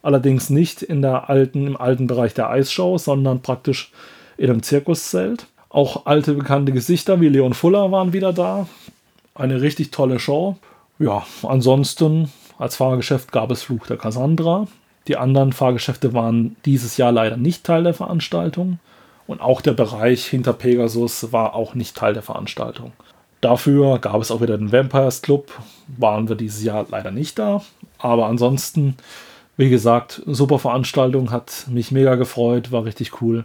Allerdings 0.03 0.51
nicht 0.51 0.83
in 0.83 1.03
der 1.03 1.31
alten, 1.31 1.67
im 1.67 1.77
alten 1.77 2.07
Bereich 2.07 2.35
der 2.35 2.51
Eisshow, 2.51 2.99
sondern 2.99 3.41
praktisch 3.41 3.91
in 4.37 4.51
einem 4.51 4.63
Zirkuszelt. 4.63 5.47
Auch 5.71 6.07
alte 6.07 6.35
bekannte 6.35 6.73
Gesichter 6.73 7.21
wie 7.21 7.29
Leon 7.29 7.55
Fuller 7.55 7.91
waren 7.91 8.13
wieder 8.13 8.33
da. 8.33 8.69
Eine 9.37 9.61
richtig 9.61 9.91
tolle 9.91 10.19
Show. 10.19 10.57
Ja, 10.99 11.25
ansonsten 11.43 12.31
als 12.59 12.77
Fahrgeschäft 12.77 13.33
gab 13.33 13.51
es 13.51 13.63
Fluch 13.63 13.87
der 13.87 13.99
Cassandra. 13.99 14.67
Die 15.09 15.17
anderen 15.17 15.53
Fahrgeschäfte 15.53 16.15
waren 16.15 16.57
dieses 16.65 16.97
Jahr 16.97 17.13
leider 17.13 17.37
nicht 17.37 17.65
Teil 17.65 17.85
der 17.85 17.95
Veranstaltung. 17.95 18.79
Und 19.27 19.41
auch 19.41 19.61
der 19.61 19.73
Bereich 19.73 20.27
hinter 20.27 20.53
Pegasus 20.53 21.33
war 21.33 21.55
auch 21.55 21.75
nicht 21.75 21.97
Teil 21.97 22.15
der 22.15 22.23
Veranstaltung. 22.23 22.93
Dafür 23.41 23.99
gab 23.99 24.21
es 24.21 24.31
auch 24.31 24.41
wieder 24.41 24.57
den 24.57 24.73
Vampires 24.73 25.21
Club. 25.21 25.53
Waren 25.99 26.29
wir 26.29 26.37
dieses 26.37 26.63
Jahr 26.63 26.87
leider 26.89 27.11
nicht 27.11 27.39
da. 27.39 27.63
Aber 27.99 28.27
ansonsten, 28.27 28.97
wie 29.57 29.69
gesagt, 29.69 30.23
super 30.27 30.59
Veranstaltung, 30.59 31.31
hat 31.31 31.67
mich 31.69 31.91
mega 31.91 32.15
gefreut, 32.15 32.73
war 32.73 32.85
richtig 32.85 33.21
cool. 33.21 33.45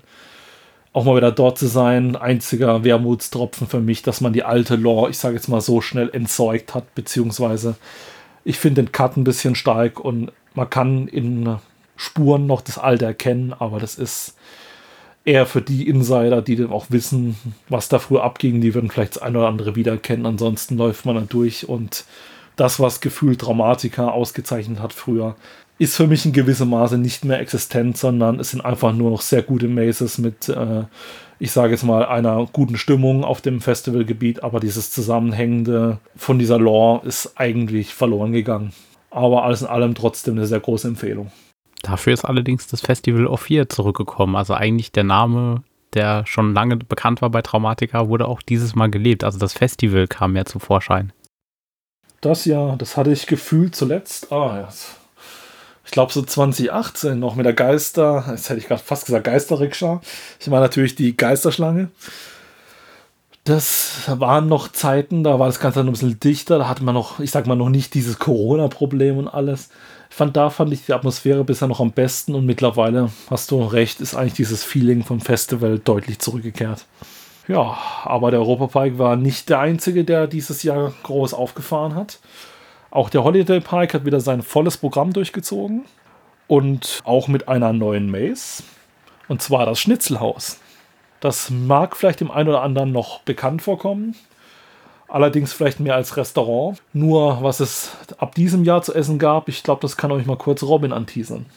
Auch 0.93 1.05
mal 1.05 1.15
wieder 1.15 1.31
dort 1.31 1.57
zu 1.57 1.67
sein, 1.67 2.15
einziger 2.15 2.83
Wermutstropfen 2.83 3.67
für 3.67 3.79
mich, 3.79 4.01
dass 4.01 4.19
man 4.19 4.33
die 4.33 4.43
alte 4.43 4.75
Lore, 4.75 5.09
ich 5.09 5.17
sage 5.17 5.35
jetzt 5.35 5.47
mal 5.47 5.61
so 5.61 5.79
schnell 5.79 6.09
entzeugt 6.11 6.75
hat, 6.75 6.93
beziehungsweise 6.95 7.75
ich 8.43 8.57
finde 8.59 8.83
den 8.83 8.91
Cut 8.91 9.15
ein 9.15 9.23
bisschen 9.23 9.55
stark 9.55 9.99
und 9.99 10.31
man 10.53 10.69
kann 10.69 11.07
in 11.07 11.57
Spuren 11.95 12.45
noch 12.45 12.61
das 12.61 12.77
Alte 12.77 13.05
erkennen, 13.05 13.53
aber 13.57 13.79
das 13.79 13.95
ist 13.95 14.35
eher 15.23 15.45
für 15.45 15.61
die 15.61 15.87
Insider, 15.87 16.41
die 16.41 16.55
dann 16.55 16.71
auch 16.71 16.87
wissen, 16.89 17.35
was 17.69 17.89
da 17.89 17.99
früher 17.99 18.23
abging, 18.23 18.59
die 18.59 18.73
würden 18.73 18.89
vielleicht 18.89 19.17
das 19.17 19.21
eine 19.21 19.37
oder 19.37 19.47
andere 19.47 19.75
wiedererkennen. 19.75 20.25
Ansonsten 20.25 20.77
läuft 20.77 21.05
man 21.05 21.15
dann 21.15 21.29
durch 21.29 21.69
und 21.69 22.05
das, 22.55 22.79
was 22.79 23.01
gefühlt 23.01 23.41
Dramatika 23.41 24.09
ausgezeichnet 24.09 24.79
hat 24.79 24.93
früher, 24.93 25.35
ist 25.81 25.95
für 25.95 26.05
mich 26.05 26.25
in 26.27 26.31
gewissem 26.31 26.69
Maße 26.69 26.99
nicht 26.99 27.25
mehr 27.25 27.39
existent, 27.39 27.97
sondern 27.97 28.39
es 28.39 28.51
sind 28.51 28.61
einfach 28.61 28.93
nur 28.93 29.09
noch 29.09 29.21
sehr 29.21 29.41
gute 29.41 29.67
Mazes 29.67 30.19
mit, 30.19 30.47
äh, 30.47 30.83
ich 31.39 31.51
sage 31.51 31.71
jetzt 31.71 31.83
mal, 31.83 32.05
einer 32.05 32.47
guten 32.53 32.77
Stimmung 32.77 33.23
auf 33.23 33.41
dem 33.41 33.61
Festivalgebiet, 33.61 34.43
aber 34.43 34.59
dieses 34.59 34.91
Zusammenhängende 34.91 35.97
von 36.15 36.37
dieser 36.37 36.59
Lore 36.59 37.07
ist 37.07 37.33
eigentlich 37.35 37.95
verloren 37.95 38.31
gegangen. 38.31 38.73
Aber 39.09 39.43
alles 39.43 39.63
in 39.63 39.67
allem 39.67 39.95
trotzdem 39.95 40.35
eine 40.35 40.45
sehr 40.45 40.59
große 40.59 40.87
Empfehlung. 40.87 41.31
Dafür 41.81 42.13
ist 42.13 42.25
allerdings 42.25 42.67
das 42.67 42.81
Festival 42.81 43.25
of 43.25 43.41
Fear 43.41 43.67
zurückgekommen. 43.67 44.35
Also 44.35 44.53
eigentlich 44.53 44.91
der 44.91 45.03
Name, 45.03 45.63
der 45.95 46.27
schon 46.27 46.53
lange 46.53 46.77
bekannt 46.77 47.23
war 47.23 47.31
bei 47.31 47.41
Traumatica, 47.41 48.07
wurde 48.07 48.27
auch 48.27 48.43
dieses 48.43 48.75
Mal 48.75 48.91
gelebt. 48.91 49.23
Also 49.23 49.39
das 49.39 49.53
Festival 49.53 50.07
kam 50.07 50.33
mehr 50.33 50.45
zu 50.45 50.59
Vorschein. 50.59 51.11
Das 52.21 52.45
ja, 52.45 52.75
das 52.75 52.97
hatte 52.97 53.11
ich 53.11 53.25
gefühlt 53.25 53.75
zuletzt. 53.75 54.31
Ah, 54.31 54.59
ja. 54.59 54.69
Ich 55.83 55.91
glaube 55.91 56.13
so 56.13 56.21
2018 56.21 57.19
noch 57.19 57.35
mit 57.35 57.45
der 57.45 57.53
Geister, 57.53 58.23
jetzt 58.29 58.49
hätte 58.49 58.59
ich 58.59 58.67
gerade 58.67 58.81
fast 58.81 59.07
gesagt 59.07 59.25
Geisterrikscha. 59.25 59.99
Ich 60.39 60.47
meine 60.47 60.61
natürlich 60.61 60.95
die 60.95 61.17
Geisterschlange. 61.17 61.89
Das 63.43 64.03
waren 64.07 64.47
noch 64.47 64.71
Zeiten, 64.71 65.23
da 65.23 65.39
war 65.39 65.47
das 65.47 65.59
Ganze 65.59 65.79
noch 65.79 65.87
ein 65.87 65.93
bisschen 65.93 66.19
dichter, 66.19 66.59
da 66.59 66.67
hatte 66.69 66.83
man 66.83 66.93
noch, 66.93 67.19
ich 67.19 67.31
sag 67.31 67.47
mal, 67.47 67.55
noch 67.55 67.69
nicht 67.69 67.95
dieses 67.95 68.19
Corona-Problem 68.19 69.17
und 69.17 69.27
alles. 69.27 69.69
Ich 70.11 70.15
fand, 70.15 70.37
da 70.37 70.51
fand 70.51 70.71
ich 70.71 70.85
die 70.85 70.93
Atmosphäre 70.93 71.43
bisher 71.43 71.67
noch 71.67 71.79
am 71.79 71.91
besten 71.91 72.35
und 72.35 72.45
mittlerweile, 72.45 73.09
hast 73.31 73.49
du 73.49 73.63
recht, 73.63 73.99
ist 73.99 74.13
eigentlich 74.13 74.35
dieses 74.35 74.63
Feeling 74.63 75.03
vom 75.03 75.21
Festival 75.21 75.79
deutlich 75.79 76.19
zurückgekehrt. 76.19 76.85
Ja, 77.51 77.77
aber 78.05 78.31
der 78.31 78.39
Europapark 78.39 78.97
war 78.97 79.17
nicht 79.17 79.49
der 79.49 79.59
einzige, 79.59 80.05
der 80.05 80.27
dieses 80.27 80.63
Jahr 80.63 80.93
groß 81.03 81.33
aufgefahren 81.33 81.95
hat. 81.95 82.19
Auch 82.91 83.09
der 83.09 83.25
Holiday 83.25 83.59
Park 83.59 83.93
hat 83.93 84.05
wieder 84.05 84.21
sein 84.21 84.41
volles 84.41 84.77
Programm 84.77 85.11
durchgezogen 85.11 85.83
und 86.47 87.01
auch 87.03 87.27
mit 87.27 87.49
einer 87.49 87.73
neuen 87.73 88.09
Maze. 88.09 88.63
Und 89.27 89.41
zwar 89.41 89.65
das 89.65 89.81
Schnitzelhaus. 89.81 90.61
Das 91.19 91.49
mag 91.49 91.97
vielleicht 91.97 92.21
dem 92.21 92.31
einen 92.31 92.47
oder 92.47 92.61
anderen 92.61 92.93
noch 92.93 93.19
bekannt 93.23 93.61
vorkommen. 93.61 94.15
Allerdings 95.09 95.51
vielleicht 95.51 95.81
mehr 95.81 95.95
als 95.95 96.15
Restaurant. 96.15 96.81
Nur 96.93 97.43
was 97.43 97.59
es 97.59 97.97
ab 98.17 98.33
diesem 98.33 98.63
Jahr 98.63 98.81
zu 98.81 98.93
essen 98.93 99.19
gab, 99.19 99.49
ich 99.49 99.61
glaube, 99.61 99.81
das 99.81 99.97
kann 99.97 100.13
euch 100.13 100.25
mal 100.25 100.37
kurz 100.37 100.63
Robin 100.63 100.93
anteasern. 100.93 101.47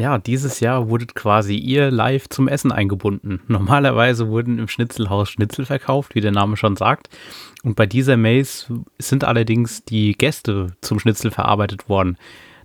Ja, 0.00 0.16
dieses 0.16 0.60
Jahr 0.60 0.88
wurde 0.88 1.04
quasi 1.04 1.56
ihr 1.56 1.90
live 1.90 2.26
zum 2.30 2.48
Essen 2.48 2.72
eingebunden. 2.72 3.42
Normalerweise 3.48 4.28
wurden 4.28 4.58
im 4.58 4.66
Schnitzelhaus 4.66 5.28
Schnitzel 5.28 5.66
verkauft, 5.66 6.14
wie 6.14 6.22
der 6.22 6.32
Name 6.32 6.56
schon 6.56 6.76
sagt. 6.76 7.10
Und 7.64 7.76
bei 7.76 7.84
dieser 7.84 8.16
Maze 8.16 8.82
sind 8.98 9.24
allerdings 9.24 9.84
die 9.84 10.14
Gäste 10.14 10.68
zum 10.80 10.98
Schnitzel 11.00 11.30
verarbeitet 11.30 11.90
worden. 11.90 12.16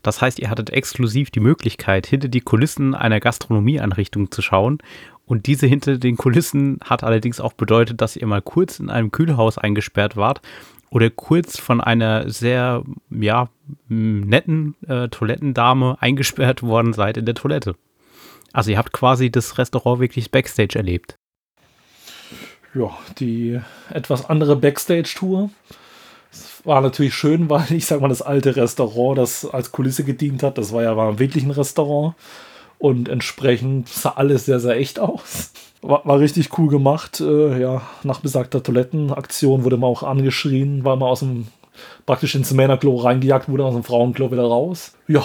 Das 0.02 0.22
heißt, 0.22 0.40
ihr 0.40 0.50
hattet 0.50 0.70
exklusiv 0.70 1.30
die 1.30 1.42
Möglichkeit, 1.42 2.08
hinter 2.08 2.30
die 2.30 2.40
Kulissen 2.40 2.96
einer 2.96 3.20
Gastronomieanrichtung 3.20 4.32
zu 4.32 4.42
schauen 4.42 4.78
und 5.26 5.48
diese 5.48 5.66
hinter 5.66 5.98
den 5.98 6.18
Kulissen 6.18 6.80
hat 6.84 7.04
allerdings 7.04 7.40
auch 7.40 7.54
bedeutet, 7.54 8.02
dass 8.02 8.16
ihr 8.16 8.28
mal 8.28 8.42
kurz 8.42 8.80
in 8.80 8.90
einem 8.90 9.12
Kühlhaus 9.12 9.58
eingesperrt 9.58 10.16
wart 10.16 10.42
oder 10.90 11.10
kurz 11.10 11.60
von 11.60 11.82
einer 11.82 12.30
sehr, 12.30 12.84
ja, 13.10 13.50
netten 13.88 14.76
äh, 14.88 15.10
Toilettendame 15.10 15.98
eingesperrt 16.00 16.64
worden 16.64 16.94
seid 16.94 17.18
in 17.18 17.26
der 17.26 17.36
Toilette. 17.36 17.76
Also 18.54 18.72
ihr 18.72 18.78
habt 18.78 18.94
quasi 18.94 19.30
das 19.30 19.58
Restaurant 19.58 20.00
wirklich 20.00 20.32
Backstage 20.32 20.78
erlebt. 20.78 21.16
Ja, 22.74 22.92
die 23.20 23.60
etwas 23.90 24.30
andere 24.30 24.56
Backstage-Tour. 24.56 25.50
War 26.64 26.82
natürlich 26.82 27.14
schön, 27.14 27.50
weil 27.50 27.72
ich 27.72 27.86
sag 27.86 28.02
mal, 28.02 28.08
das 28.08 28.22
alte 28.22 28.56
Restaurant, 28.56 29.18
das 29.18 29.46
als 29.46 29.72
Kulisse 29.72 30.04
gedient 30.04 30.44
hat, 30.44 30.58
das 30.58 30.74
war 30.74 30.84
ja 30.84 30.98
war 30.98 31.20
wirklich 31.20 31.44
ein 31.44 31.52
Restaurant. 31.52 32.16
Und 32.86 33.10
entsprechend 33.10 33.90
sah 33.90 34.12
alles 34.12 34.46
sehr, 34.46 34.60
sehr 34.60 34.76
echt 34.76 35.00
aus. 35.00 35.50
War, 35.82 36.06
war 36.06 36.20
richtig 36.20 36.56
cool 36.60 36.68
gemacht. 36.68 37.20
Äh, 37.20 37.60
ja, 37.60 37.82
nach 38.04 38.20
besagter 38.20 38.62
Toilettenaktion 38.62 39.64
wurde 39.64 39.78
man 39.78 39.90
auch 39.90 40.04
angeschrien, 40.04 40.84
weil 40.84 40.96
man 40.96 41.10
aus 41.10 41.22
dem 41.22 41.48
praktisch 42.06 42.36
ins 42.36 42.54
Männerklo 42.54 42.96
reingejagt 42.98 43.50
wurde, 43.50 43.66
aus 43.66 43.74
dem 43.74 43.84
Frauenklo 43.84 44.32
wieder 44.32 44.44
raus. 44.44 44.94
Ja. 45.08 45.24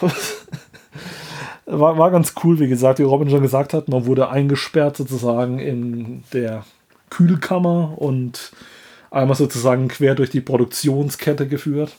war, 1.66 1.98
war 1.98 2.12
ganz 2.12 2.34
cool, 2.44 2.60
wie 2.60 2.68
gesagt, 2.68 3.00
wie 3.00 3.02
Robin 3.02 3.28
schon 3.28 3.42
gesagt 3.42 3.74
hat, 3.74 3.88
man 3.88 4.06
wurde 4.06 4.28
eingesperrt 4.28 4.96
sozusagen 4.96 5.58
in 5.58 6.22
der 6.32 6.64
Kühlkammer 7.10 7.94
und 7.98 8.52
einmal 9.10 9.34
sozusagen 9.34 9.88
quer 9.88 10.14
durch 10.14 10.30
die 10.30 10.40
Produktionskette 10.40 11.48
geführt 11.48 11.90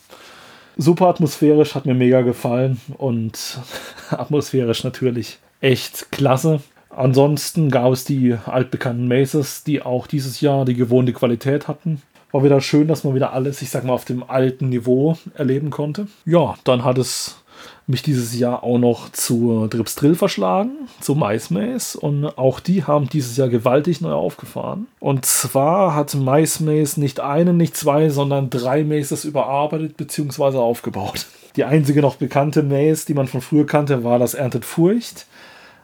super 0.81 1.07
atmosphärisch, 1.07 1.75
hat 1.75 1.85
mir 1.85 1.93
mega 1.93 2.21
gefallen 2.21 2.81
und 2.97 3.59
atmosphärisch 4.09 4.83
natürlich 4.83 5.39
echt 5.61 6.11
klasse. 6.11 6.61
Ansonsten 6.89 7.69
gab 7.69 7.93
es 7.93 8.03
die 8.03 8.35
altbekannten 8.45 9.07
Maces, 9.07 9.63
die 9.63 9.81
auch 9.81 10.07
dieses 10.07 10.41
Jahr 10.41 10.65
die 10.65 10.73
gewohnte 10.73 11.13
Qualität 11.13 11.67
hatten. 11.67 12.01
War 12.31 12.43
wieder 12.43 12.61
schön, 12.61 12.87
dass 12.87 13.03
man 13.03 13.15
wieder 13.15 13.33
alles, 13.33 13.61
ich 13.61 13.69
sag 13.69 13.83
mal, 13.83 13.93
auf 13.93 14.05
dem 14.05 14.23
alten 14.23 14.69
Niveau 14.69 15.17
erleben 15.35 15.69
konnte. 15.69 16.07
Ja, 16.25 16.55
dann 16.63 16.83
hat 16.83 16.97
es 16.97 17.40
mich 17.87 18.03
dieses 18.03 18.37
Jahr 18.37 18.63
auch 18.63 18.77
noch 18.77 19.11
zu 19.11 19.67
Drips 19.69 19.95
Drill 19.95 20.15
verschlagen, 20.15 20.71
zu 20.99 21.15
MySpace. 21.15 21.95
Und 21.95 22.25
auch 22.25 22.59
die 22.59 22.83
haben 22.83 23.09
dieses 23.09 23.37
Jahr 23.37 23.49
gewaltig 23.49 24.01
neu 24.01 24.13
aufgefahren. 24.13 24.87
Und 24.99 25.25
zwar 25.25 25.95
hat 25.95 26.15
MySpace 26.15 26.97
nicht 26.97 27.19
einen, 27.19 27.57
nicht 27.57 27.75
zwei, 27.75 28.09
sondern 28.09 28.49
drei 28.49 28.83
Maces 28.83 29.25
überarbeitet 29.25 29.97
bzw. 29.97 30.57
aufgebaut. 30.57 31.27
Die 31.55 31.65
einzige 31.65 32.01
noch 32.01 32.15
bekannte 32.15 32.63
Maze, 32.63 33.05
die 33.05 33.13
man 33.13 33.27
von 33.27 33.41
früher 33.41 33.65
kannte, 33.65 34.03
war 34.03 34.19
das 34.19 34.33
Erntet 34.33 34.63
Furcht. 34.63 35.25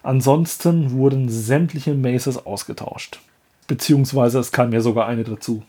Ansonsten 0.03 0.91
wurden 0.91 1.27
sämtliche 1.27 1.93
Maces 1.93 2.45
ausgetauscht. 2.45 3.19
Beziehungsweise 3.67 4.39
es 4.39 4.53
kam 4.53 4.69
mir 4.69 4.81
sogar 4.81 5.07
eine 5.07 5.25
dazu. 5.25 5.63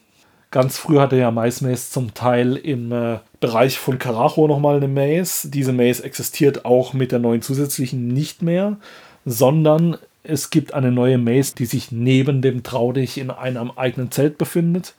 Ganz 0.50 0.78
früh 0.78 0.99
hatte 0.99 1.17
ja 1.17 1.31
MySpace 1.31 1.90
zum 1.90 2.14
Teil 2.14 2.57
im 2.57 2.90
äh, 2.90 3.19
Bereich 3.38 3.78
von 3.78 3.99
Karacho 3.99 4.49
nochmal 4.49 4.76
eine 4.76 4.88
Maze. 4.88 5.50
Diese 5.50 5.75
Maze 5.75 6.02
existiert 6.02 6.64
auch 6.64 6.95
mit 6.95 7.12
der 7.12 7.19
neuen 7.19 7.43
zusätzlichen 7.43 8.09
nicht 8.09 8.40
mehr, 8.40 8.78
sondern 9.26 9.99
es 10.23 10.49
gibt 10.49 10.73
eine 10.73 10.90
neue 10.90 11.19
Maze, 11.19 11.55
die 11.55 11.67
sich 11.67 11.93
neben 11.93 12.40
dem 12.40 12.62
Traudich 12.62 13.19
in 13.19 13.31
einem 13.31 13.73
eigenen 13.73 14.11
Zelt 14.11 14.38
befindet. 14.38 14.95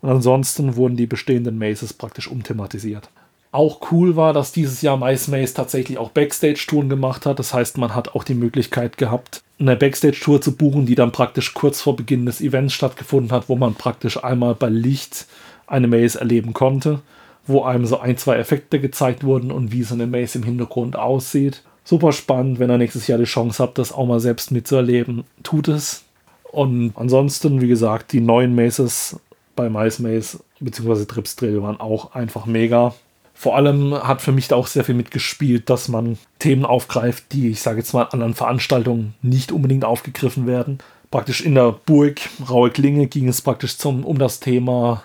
Und 0.00 0.10
ansonsten 0.10 0.76
wurden 0.76 0.96
die 0.96 1.06
bestehenden 1.06 1.58
Mazes 1.58 1.92
praktisch 1.92 2.28
umthematisiert. 2.28 3.08
Auch 3.52 3.92
cool 3.92 4.16
war, 4.16 4.32
dass 4.32 4.52
dieses 4.52 4.80
Jahr 4.80 4.96
MySpace 4.96 5.52
tatsächlich 5.52 5.98
auch 5.98 6.10
Backstage-Touren 6.10 6.88
gemacht 6.88 7.26
hat. 7.26 7.38
Das 7.38 7.52
heißt, 7.52 7.76
man 7.76 7.94
hat 7.94 8.14
auch 8.14 8.24
die 8.24 8.34
Möglichkeit 8.34 8.96
gehabt, 8.96 9.42
eine 9.60 9.76
Backstage-Tour 9.76 10.40
zu 10.40 10.56
buchen, 10.56 10.86
die 10.86 10.94
dann 10.94 11.12
praktisch 11.12 11.52
kurz 11.52 11.82
vor 11.82 11.94
Beginn 11.94 12.24
des 12.24 12.40
Events 12.40 12.72
stattgefunden 12.72 13.30
hat, 13.30 13.50
wo 13.50 13.56
man 13.56 13.74
praktisch 13.74 14.24
einmal 14.24 14.54
bei 14.54 14.70
Licht 14.70 15.26
eine 15.66 15.86
Maze 15.86 16.18
erleben 16.18 16.54
konnte, 16.54 17.00
wo 17.46 17.62
einem 17.62 17.84
so 17.84 18.00
ein, 18.00 18.16
zwei 18.16 18.36
Effekte 18.36 18.80
gezeigt 18.80 19.22
wurden 19.22 19.52
und 19.52 19.70
wie 19.70 19.82
so 19.82 19.94
eine 19.94 20.06
Maze 20.06 20.38
im 20.38 20.44
Hintergrund 20.44 20.96
aussieht. 20.96 21.62
Super 21.84 22.12
spannend, 22.12 22.58
wenn 22.58 22.70
ihr 22.70 22.78
nächstes 22.78 23.06
Jahr 23.06 23.18
die 23.18 23.24
Chance 23.24 23.62
habt, 23.62 23.76
das 23.76 23.92
auch 23.92 24.06
mal 24.06 24.20
selbst 24.20 24.50
mitzuerleben, 24.50 25.24
tut 25.42 25.68
es. 25.68 26.04
Und 26.50 26.92
ansonsten, 26.94 27.60
wie 27.60 27.68
gesagt, 27.68 28.12
die 28.12 28.20
neuen 28.20 28.54
Mazes 28.54 29.20
bei 29.56 29.68
MySpace 29.68 30.38
bzw. 30.60 31.04
Trips 31.04 31.36
Drill 31.36 31.62
waren 31.62 31.80
auch 31.80 32.14
einfach 32.14 32.46
mega. 32.46 32.94
Vor 33.42 33.56
allem 33.56 33.92
hat 33.92 34.22
für 34.22 34.30
mich 34.30 34.46
da 34.46 34.54
auch 34.54 34.68
sehr 34.68 34.84
viel 34.84 34.94
mitgespielt, 34.94 35.68
dass 35.68 35.88
man 35.88 36.16
Themen 36.38 36.64
aufgreift, 36.64 37.24
die, 37.32 37.48
ich 37.48 37.60
sage 37.60 37.78
jetzt 37.78 37.92
mal, 37.92 38.02
an 38.02 38.10
anderen 38.12 38.34
Veranstaltungen 38.34 39.14
nicht 39.20 39.50
unbedingt 39.50 39.84
aufgegriffen 39.84 40.46
werden. 40.46 40.78
Praktisch 41.10 41.40
in 41.40 41.56
der 41.56 41.72
Burg 41.72 42.20
Raue 42.48 42.70
Klinge 42.70 43.08
ging 43.08 43.26
es 43.26 43.42
praktisch 43.42 43.78
zum, 43.78 44.04
um 44.04 44.16
das 44.16 44.38
Thema 44.38 45.02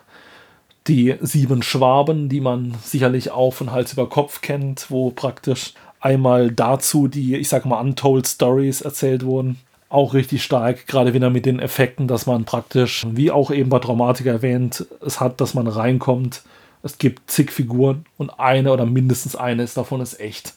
die 0.85 1.15
sieben 1.19 1.63
Schwaben, 1.63 2.29
die 2.29 2.39
man 2.39 2.75
sicherlich 2.83 3.31
auch 3.31 3.55
von 3.55 3.71
Hals 3.71 3.93
über 3.93 4.07
Kopf 4.07 4.41
kennt, 4.41 4.91
wo 4.91 5.09
praktisch 5.09 5.73
einmal 5.99 6.51
dazu 6.51 7.07
die, 7.07 7.37
ich 7.37 7.49
sag 7.49 7.65
mal, 7.65 7.79
Untold 7.81 8.27
Stories 8.27 8.81
erzählt 8.81 9.25
wurden. 9.25 9.57
Auch 9.89 10.13
richtig 10.13 10.43
stark, 10.43 10.85
gerade 10.85 11.15
wieder 11.15 11.31
mit 11.31 11.47
den 11.47 11.57
Effekten, 11.57 12.07
dass 12.07 12.27
man 12.27 12.45
praktisch, 12.45 13.07
wie 13.09 13.31
auch 13.31 13.49
eben 13.49 13.71
bei 13.71 13.79
Dramatik 13.79 14.27
erwähnt, 14.27 14.85
es 15.03 15.19
hat, 15.19 15.41
dass 15.41 15.55
man 15.55 15.65
reinkommt 15.65 16.43
es 16.87 16.97
gibt 16.97 17.29
zig 17.29 17.51
Figuren 17.51 18.05
und 18.17 18.29
eine 18.39 18.71
oder 18.71 18.85
mindestens 18.85 19.35
eine 19.35 19.63
ist 19.63 19.77
davon 19.77 20.01
ist 20.01 20.19
echt. 20.19 20.53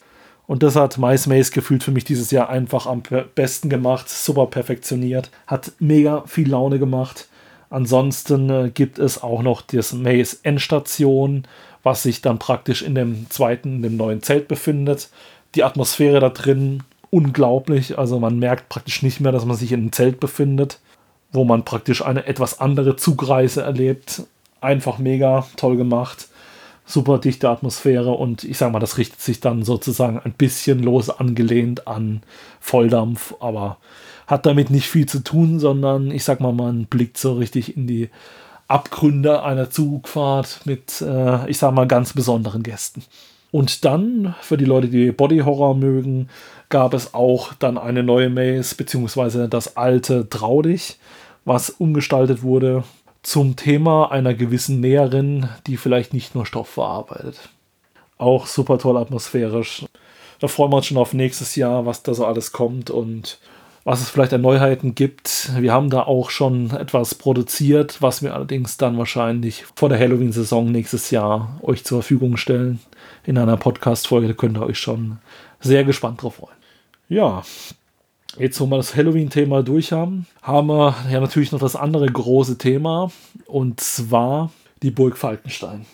Und 0.47 0.63
das 0.63 0.75
hat 0.75 0.97
Mice 0.97 1.27
Maze 1.27 1.51
gefühlt 1.51 1.83
für 1.83 1.91
mich 1.91 2.03
dieses 2.03 2.31
Jahr 2.31 2.49
einfach 2.49 2.87
am 2.87 3.03
besten 3.35 3.69
gemacht, 3.69 4.09
super 4.09 4.47
perfektioniert, 4.47 5.29
hat 5.45 5.73
mega 5.79 6.23
viel 6.25 6.49
Laune 6.49 6.79
gemacht. 6.79 7.27
Ansonsten 7.69 8.49
äh, 8.49 8.69
gibt 8.69 8.97
es 8.99 9.21
auch 9.21 9.43
noch 9.43 9.61
das 9.61 9.93
Maze 9.93 10.37
Endstation, 10.43 11.45
was 11.83 12.03
sich 12.03 12.21
dann 12.21 12.39
praktisch 12.39 12.81
in 12.81 12.95
dem 12.95 13.29
zweiten, 13.29 13.77
in 13.77 13.81
dem 13.81 13.97
neuen 13.97 14.23
Zelt 14.23 14.47
befindet. 14.47 15.09
Die 15.55 15.63
Atmosphäre 15.63 16.19
da 16.19 16.29
drin 16.29 16.83
unglaublich, 17.09 17.97
also 17.97 18.19
man 18.19 18.39
merkt 18.39 18.69
praktisch 18.69 19.03
nicht 19.03 19.19
mehr, 19.19 19.31
dass 19.31 19.45
man 19.45 19.57
sich 19.57 19.71
in 19.71 19.81
einem 19.81 19.91
Zelt 19.91 20.19
befindet, 20.19 20.79
wo 21.31 21.43
man 21.43 21.65
praktisch 21.65 22.03
eine 22.03 22.25
etwas 22.25 22.59
andere 22.59 22.95
Zugreise 22.95 23.61
erlebt 23.61 24.23
einfach 24.61 24.97
mega 24.97 25.45
toll 25.57 25.75
gemacht. 25.75 26.29
Super 26.85 27.19
dichte 27.19 27.49
Atmosphäre 27.49 28.11
und 28.11 28.43
ich 28.43 28.57
sag 28.57 28.71
mal, 28.71 28.79
das 28.79 28.97
richtet 28.97 29.21
sich 29.21 29.39
dann 29.39 29.63
sozusagen 29.63 30.19
ein 30.19 30.33
bisschen 30.33 30.79
los 30.79 31.09
angelehnt 31.09 31.87
an 31.87 32.21
Volldampf, 32.59 33.35
aber 33.39 33.77
hat 34.27 34.45
damit 34.45 34.69
nicht 34.69 34.87
viel 34.87 35.05
zu 35.05 35.19
tun, 35.19 35.59
sondern 35.59 36.11
ich 36.11 36.23
sag 36.23 36.39
mal, 36.39 36.53
man 36.53 36.85
blickt 36.85 37.17
so 37.17 37.33
richtig 37.33 37.75
in 37.75 37.87
die 37.87 38.09
Abgründe 38.67 39.43
einer 39.43 39.69
Zugfahrt 39.69 40.61
mit, 40.65 41.01
äh, 41.01 41.49
ich 41.49 41.57
sag 41.57 41.73
mal, 41.73 41.87
ganz 41.87 42.13
besonderen 42.13 42.63
Gästen. 42.63 43.03
Und 43.51 43.83
dann, 43.83 44.33
für 44.41 44.55
die 44.55 44.65
Leute, 44.65 44.87
die 44.87 45.11
Body 45.11 45.39
Horror 45.39 45.75
mögen, 45.75 46.29
gab 46.69 46.93
es 46.93 47.13
auch 47.13 47.53
dann 47.53 47.77
eine 47.77 48.01
neue 48.01 48.29
Maze, 48.29 48.75
beziehungsweise 48.75 49.49
das 49.49 49.75
alte 49.75 50.29
Traudig, 50.29 50.97
was 51.43 51.69
umgestaltet 51.69 52.43
wurde 52.43 52.83
zum 53.23 53.55
Thema 53.55 54.11
einer 54.11 54.33
gewissen 54.33 54.79
Näherin, 54.79 55.49
die 55.67 55.77
vielleicht 55.77 56.13
nicht 56.13 56.35
nur 56.35 56.45
Stoff 56.45 56.69
verarbeitet. 56.69 57.49
Auch 58.17 58.47
super 58.47 58.77
toll 58.77 58.97
atmosphärisch. 58.97 59.85
Da 60.39 60.47
freuen 60.47 60.71
wir 60.71 60.77
uns 60.77 60.87
schon 60.87 60.97
auf 60.97 61.13
nächstes 61.13 61.55
Jahr, 61.55 61.85
was 61.85 62.03
da 62.03 62.13
so 62.13 62.25
alles 62.25 62.51
kommt 62.51 62.89
und 62.89 63.39
was 63.83 64.01
es 64.01 64.09
vielleicht 64.09 64.33
an 64.33 64.41
Neuheiten 64.41 64.95
gibt. 64.95 65.51
Wir 65.59 65.73
haben 65.73 65.89
da 65.89 66.03
auch 66.03 66.29
schon 66.29 66.71
etwas 66.71 67.15
produziert, 67.15 68.01
was 68.01 68.21
wir 68.21 68.33
allerdings 68.33 68.77
dann 68.77 68.97
wahrscheinlich 68.97 69.65
vor 69.75 69.89
der 69.89 69.99
Halloween-Saison 69.99 70.71
nächstes 70.71 71.09
Jahr 71.11 71.59
euch 71.61 71.83
zur 71.83 72.01
Verfügung 72.01 72.37
stellen. 72.37 72.79
In 73.25 73.37
einer 73.37 73.57
Podcast-Folge, 73.57 74.33
könnt 74.35 74.57
ihr 74.57 74.65
euch 74.65 74.79
schon 74.79 75.19
sehr 75.59 75.83
gespannt 75.83 76.21
drauf 76.21 76.35
freuen. 76.35 76.55
Ja, 77.09 77.43
jetzt 78.37 78.59
wo 78.59 78.65
wir 78.65 78.77
das 78.77 78.95
Halloween-Thema 78.95 79.63
durch 79.63 79.91
haben, 79.91 80.27
haben 80.41 80.67
wir 80.67 80.95
ja 81.11 81.19
natürlich 81.19 81.51
noch 81.51 81.59
das 81.59 81.75
andere 81.75 82.07
große 82.07 82.57
Thema 82.57 83.11
und 83.45 83.79
zwar 83.79 84.51
die 84.81 84.91
Burg 84.91 85.17
Falkenstein. 85.17 85.85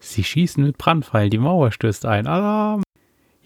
Sie 0.00 0.24
schießen 0.24 0.62
mit 0.62 0.78
Brandpfeilen, 0.78 1.30
die 1.30 1.38
Mauer 1.38 1.72
stößt 1.72 2.04
ein. 2.06 2.26
Alarm! 2.26 2.82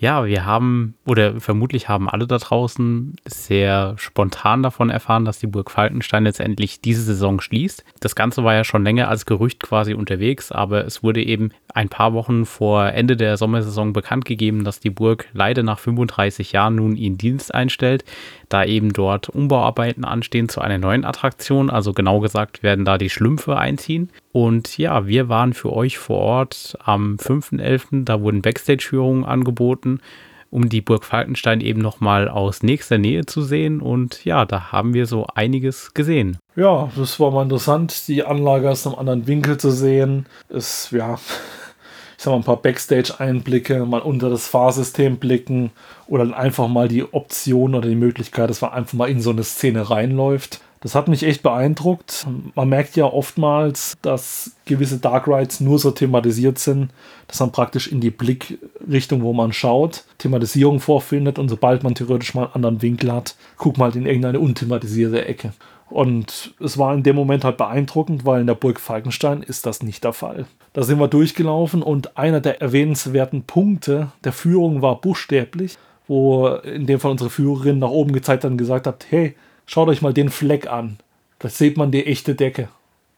Ja, 0.01 0.25
wir 0.25 0.47
haben, 0.47 0.95
oder 1.07 1.41
vermutlich 1.41 1.89
haben 1.89 2.09
alle 2.09 2.29
da 2.29 2.39
draußen 2.39 3.17
sehr 3.25 3.95
spontan 3.99 4.63
davon 4.63 4.91
erfahren, 4.91 5.25
dass 5.25 5.41
die 5.41 5.49
Burg 5.49 5.73
Falkenstein 5.73 6.23
letztendlich 6.23 6.81
diese 6.81 7.03
Saison 7.03 7.41
schließt. 7.41 7.85
Das 7.99 8.15
Ganze 8.15 8.45
war 8.45 8.55
ja 8.55 8.63
schon 8.63 8.85
länger 8.85 9.09
als 9.09 9.27
Gerücht 9.27 9.61
quasi 9.61 9.95
unterwegs, 9.95 10.53
aber 10.53 10.85
es 10.85 11.03
wurde 11.03 11.25
eben 11.25 11.51
ein 11.75 11.89
paar 11.89 12.13
Wochen 12.13 12.47
vor 12.47 12.87
Ende 12.87 13.17
der 13.17 13.37
Sommersaison 13.37 13.93
bekannt 13.93 14.25
gegeben, 14.25 14.65
dass 14.65 14.81
die 14.81 14.91
Burg 14.91 15.29
leider 15.33 15.63
nach 15.63 15.79
35 15.79 16.53
Jahren 16.53 16.77
nun 16.77 16.97
ihren 16.97 17.19
Dienst 17.19 17.55
einstellt, 17.55 18.05
da 18.49 18.65
eben 18.65 18.93
dort 18.93 19.29
Umbauarbeiten 19.29 20.05
anstehen 20.05 20.49
zu 20.49 20.61
einer 20.61 20.79
neuen 20.79 21.05
Attraktion. 21.05 21.71
Also 21.71 21.93
genau 21.93 22.21
gesagt 22.21 22.63
werden 22.63 22.85
da 22.85 22.99
die 22.99 23.11
Schlümpfe 23.11 23.57
einziehen. 23.59 24.11
Und 24.33 24.79
ja, 24.79 25.07
wir 25.07 25.29
waren 25.29 25.53
für 25.53 25.73
euch 25.73 25.99
vor 25.99 26.19
Ort 26.21 26.79
am 26.83 27.17
5.11. 27.17 28.05
Da 28.05 28.21
wurden 28.21 28.43
Backstage-Führungen 28.43 29.25
angeboten, 29.25 30.01
um 30.51 30.69
die 30.69 30.81
Burg 30.81 31.05
Falkenstein 31.05 31.61
eben 31.61 31.81
nochmal 31.81 32.29
aus 32.29 32.63
nächster 32.63 32.99
Nähe 32.99 33.27
zu 33.27 33.43
sehen. 33.43 33.81
Und 33.81 34.25
ja, 34.25 34.45
da 34.45 34.73
haben 34.73 34.95
wir 34.95 35.07
so 35.07 35.27
einiges 35.35 35.95
gesehen. 35.95 36.39
Ja, 36.57 36.91
das 36.97 37.21
war 37.21 37.31
mal 37.31 37.43
interessant, 37.43 38.09
die 38.09 38.25
Anlage 38.25 38.71
aus 38.71 38.87
einem 38.87 38.97
anderen 38.97 39.27
Winkel 39.27 39.59
zu 39.59 39.71
sehen. 39.71 40.27
Ist, 40.49 40.91
ja, 40.93 41.15
ich 42.17 42.25
sag 42.25 42.33
mal, 42.33 42.39
ein 42.39 42.45
paar 42.45 42.63
Backstage-Einblicke, 42.63 43.85
mal 43.85 44.01
unter 44.01 44.31
das 44.31 44.49
Fahrsystem 44.49 45.19
blicken 45.19 45.71
oder 46.07 46.25
dann 46.25 46.35
einfach 46.35 46.69
mal 46.69 46.89
die 46.89 47.05
Option 47.13 47.75
oder 47.75 47.89
die 47.89 47.95
Möglichkeit, 47.95 48.51
dass 48.51 48.61
man 48.61 48.73
einfach 48.73 48.95
mal 48.95 49.11
in 49.11 49.21
so 49.21 49.31
eine 49.31 49.45
Szene 49.45 49.91
reinläuft. 49.91 50.61
Das 50.81 50.95
hat 50.95 51.09
mich 51.09 51.25
echt 51.25 51.43
beeindruckt. 51.43 52.27
Man 52.55 52.69
merkt 52.69 52.97
ja 52.97 53.05
oftmals, 53.05 53.97
dass 54.03 54.53
gewisse 54.65 54.99
Dark 54.99 55.27
Rides 55.27 55.61
nur 55.61 55.79
so 55.79 55.91
thematisiert 55.91 56.59
sind, 56.59 56.91
dass 57.27 57.41
man 57.41 57.51
praktisch 57.51 57.91
in 57.91 58.01
die 58.01 58.11
Blickrichtung, 58.11 59.23
wo 59.23 59.33
man 59.33 59.53
schaut, 59.53 60.05
Thematisierung 60.19 60.81
vorfindet 60.81 61.39
und 61.39 61.49
sobald 61.49 61.83
man 61.83 61.95
theoretisch 61.95 62.35
mal 62.35 62.45
einen 62.45 62.55
anderen 62.55 62.83
Winkel 62.83 63.13
hat, 63.13 63.35
guckt 63.57 63.79
man 63.79 63.87
halt 63.87 63.97
in 63.97 64.07
irgendeine 64.07 64.41
unthematisierte 64.41 65.25
Ecke. 65.25 65.53
Und 65.91 66.55
es 66.61 66.77
war 66.77 66.95
in 66.95 67.03
dem 67.03 67.17
Moment 67.17 67.45
halt 67.45 67.57
beeindruckend, 67.57 68.27
weil 68.27 68.43
in 68.43 68.47
der 68.47 68.55
Burg 68.55 68.79
Falkenstein 68.79 69.43
ist 69.43 69.65
das 69.67 69.83
nicht 69.83 70.05
der 70.05 70.13
Fall. 70.13 70.47
Da 70.75 70.83
sind 70.83 71.01
wir 71.01 71.09
durchgelaufen 71.09 71.83
und 71.83 72.17
einer 72.19 72.41
der 72.41 72.61
erwähnenswerten 72.61 73.45
Punkte 73.45 74.13
der 74.23 74.33
Führung 74.33 74.83
war 74.83 75.01
buchstäblich, 75.01 75.79
wo 76.07 76.49
in 76.49 76.87
dem 76.87 77.01
Fall 77.01 77.13
unsere 77.13 77.31
Führerin 77.31 77.79
nach 77.79 77.89
oben 77.89 78.13
gezeigt 78.13 78.45
hat 78.45 78.51
und 78.51 78.59
gesagt 78.59 78.87
hat, 78.87 79.07
hey, 79.09 79.35
Schaut 79.71 79.89
euch 79.89 80.01
mal 80.01 80.15
den 80.15 80.31
Fleck 80.31 80.67
an. 80.67 80.97
Da 81.41 81.51
sieht 81.51 81.77
man 81.77 81.93
die 81.93 82.07
echte 82.07 82.35
Decke. 82.35 82.71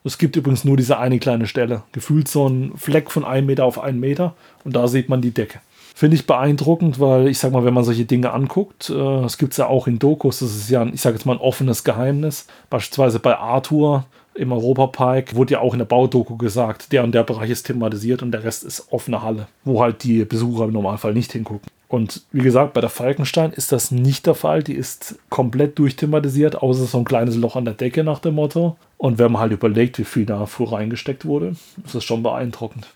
Es 0.02 0.18
gibt 0.18 0.34
übrigens 0.34 0.64
nur 0.64 0.76
diese 0.76 0.98
eine 0.98 1.20
kleine 1.20 1.46
Stelle. 1.46 1.84
Gefühlt 1.92 2.26
so 2.26 2.48
ein 2.48 2.76
Fleck 2.76 3.12
von 3.12 3.24
einem 3.24 3.46
Meter 3.46 3.64
auf 3.64 3.78
einen 3.78 4.00
Meter 4.00 4.34
und 4.64 4.74
da 4.74 4.88
sieht 4.88 5.08
man 5.08 5.22
die 5.22 5.30
Decke. 5.30 5.60
Finde 5.94 6.16
ich 6.16 6.26
beeindruckend, 6.26 7.00
weil 7.00 7.28
ich 7.28 7.38
sag 7.38 7.52
mal, 7.52 7.64
wenn 7.64 7.74
man 7.74 7.84
solche 7.84 8.04
Dinge 8.04 8.32
anguckt, 8.32 8.90
äh, 8.90 8.94
das 8.94 9.38
gibt 9.38 9.52
es 9.52 9.58
ja 9.58 9.66
auch 9.66 9.86
in 9.86 9.98
Dokus, 9.98 10.40
das 10.40 10.54
ist 10.54 10.70
ja, 10.70 10.82
ein, 10.82 10.94
ich 10.94 11.00
sage 11.00 11.16
jetzt 11.16 11.26
mal, 11.26 11.34
ein 11.34 11.40
offenes 11.40 11.84
Geheimnis. 11.84 12.46
Beispielsweise 12.68 13.18
bei 13.18 13.36
Arthur 13.36 14.04
im 14.34 14.52
Europapark 14.52 15.34
wurde 15.34 15.54
ja 15.54 15.60
auch 15.60 15.74
in 15.74 15.78
der 15.78 15.86
Baudoku 15.86 16.36
gesagt, 16.36 16.92
der 16.92 17.04
und 17.04 17.12
der 17.12 17.24
Bereich 17.24 17.50
ist 17.50 17.64
thematisiert 17.64 18.22
und 18.22 18.32
der 18.32 18.44
Rest 18.44 18.64
ist 18.64 18.92
offene 18.92 19.22
Halle, 19.22 19.48
wo 19.64 19.82
halt 19.82 20.02
die 20.04 20.24
Besucher 20.24 20.64
im 20.64 20.72
Normalfall 20.72 21.12
nicht 21.12 21.32
hingucken. 21.32 21.68
Und 21.88 22.22
wie 22.30 22.42
gesagt, 22.42 22.72
bei 22.72 22.80
der 22.80 22.88
Falkenstein 22.88 23.50
ist 23.50 23.72
das 23.72 23.90
nicht 23.90 24.24
der 24.26 24.36
Fall. 24.36 24.62
Die 24.62 24.74
ist 24.74 25.18
komplett 25.28 25.76
durchthematisiert, 25.80 26.62
außer 26.62 26.84
so 26.84 26.98
ein 26.98 27.04
kleines 27.04 27.34
Loch 27.34 27.56
an 27.56 27.64
der 27.64 27.74
Decke 27.74 28.04
nach 28.04 28.20
dem 28.20 28.36
Motto. 28.36 28.76
Und 28.96 29.18
wenn 29.18 29.32
man 29.32 29.40
halt 29.42 29.52
überlegt, 29.52 29.98
wie 29.98 30.04
viel 30.04 30.24
da 30.24 30.46
früher 30.46 30.72
reingesteckt 30.72 31.24
wurde, 31.24 31.56
ist 31.84 31.94
das 31.94 32.04
schon 32.04 32.22
beeindruckend. 32.22 32.86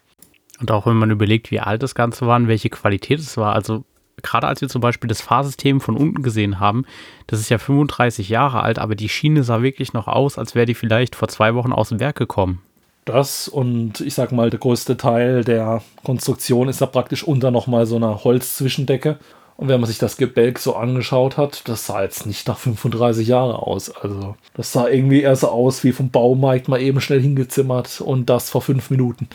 Und 0.61 0.71
auch 0.71 0.87
wenn 0.87 0.97
man 0.97 1.11
überlegt, 1.11 1.51
wie 1.51 1.61
alt 1.61 1.83
das 1.83 1.95
Ganze 1.95 2.27
war 2.27 2.37
und 2.37 2.49
welche 2.49 2.71
Qualität 2.71 3.19
es 3.19 3.37
war. 3.37 3.55
Also 3.55 3.85
gerade 4.23 4.47
als 4.47 4.61
wir 4.61 4.69
zum 4.69 4.81
Beispiel 4.81 5.09
das 5.09 5.21
Fahrsystem 5.21 5.81
von 5.81 5.97
unten 5.97 6.23
gesehen 6.23 6.61
haben, 6.61 6.85
das 7.27 7.41
ist 7.41 7.49
ja 7.49 7.59
35 7.59 8.29
Jahre 8.29 8.63
alt, 8.63 8.79
aber 8.79 8.95
die 8.95 9.09
Schiene 9.09 9.45
sah 9.45 9.63
wirklich 9.63 9.93
noch 9.93 10.09
aus, 10.09 10.39
als 10.39 10.55
wäre 10.55 10.67
die 10.67 10.75
vielleicht 10.75 11.17
vor 11.17 11.29
zwei 11.29 11.55
Wochen 11.55 11.73
aus 11.73 11.89
dem 11.91 12.01
Werk 12.01 12.17
gekommen. 12.17 12.61
Das 13.05 13.49
und 13.49 14.01
ich 14.01 14.15
sag 14.15 14.33
mal, 14.33 14.49
der 14.49 14.61
größte 14.61 14.97
Teil 14.97 15.45
der 15.45 15.83
Konstruktion 16.05 16.69
ist 16.69 16.81
da 16.81 16.87
praktisch 16.87 17.23
unter 17.23 17.51
nochmal 17.51 17.87
so 17.87 17.97
einer 17.97 18.25
Holzzwischendecke. 18.25 19.19
Und 19.57 19.69
wenn 19.69 19.79
man 19.79 19.87
sich 19.87 19.99
das 19.99 20.17
Gebälk 20.17 20.59
so 20.59 20.75
angeschaut 20.75 21.37
hat, 21.37 21.69
das 21.69 21.87
sah 21.87 22.03
jetzt 22.03 22.27
nicht 22.27 22.49
nach 22.49 22.59
35 22.59 23.29
Jahren 23.29 23.55
aus. 23.55 23.95
Also, 23.95 24.35
das 24.55 24.73
sah 24.73 24.89
irgendwie 24.89 25.23
eher 25.23 25.37
so 25.37 25.49
aus 25.49 25.85
wie 25.85 25.93
vom 25.93 26.11
Baumarkt 26.11 26.67
mal 26.67 26.81
eben 26.81 27.01
schnell 27.01 27.21
hingezimmert 27.21 28.01
und 28.01 28.29
das 28.31 28.51
vor 28.51 28.63
fünf 28.63 28.91
Minuten. 28.91 29.29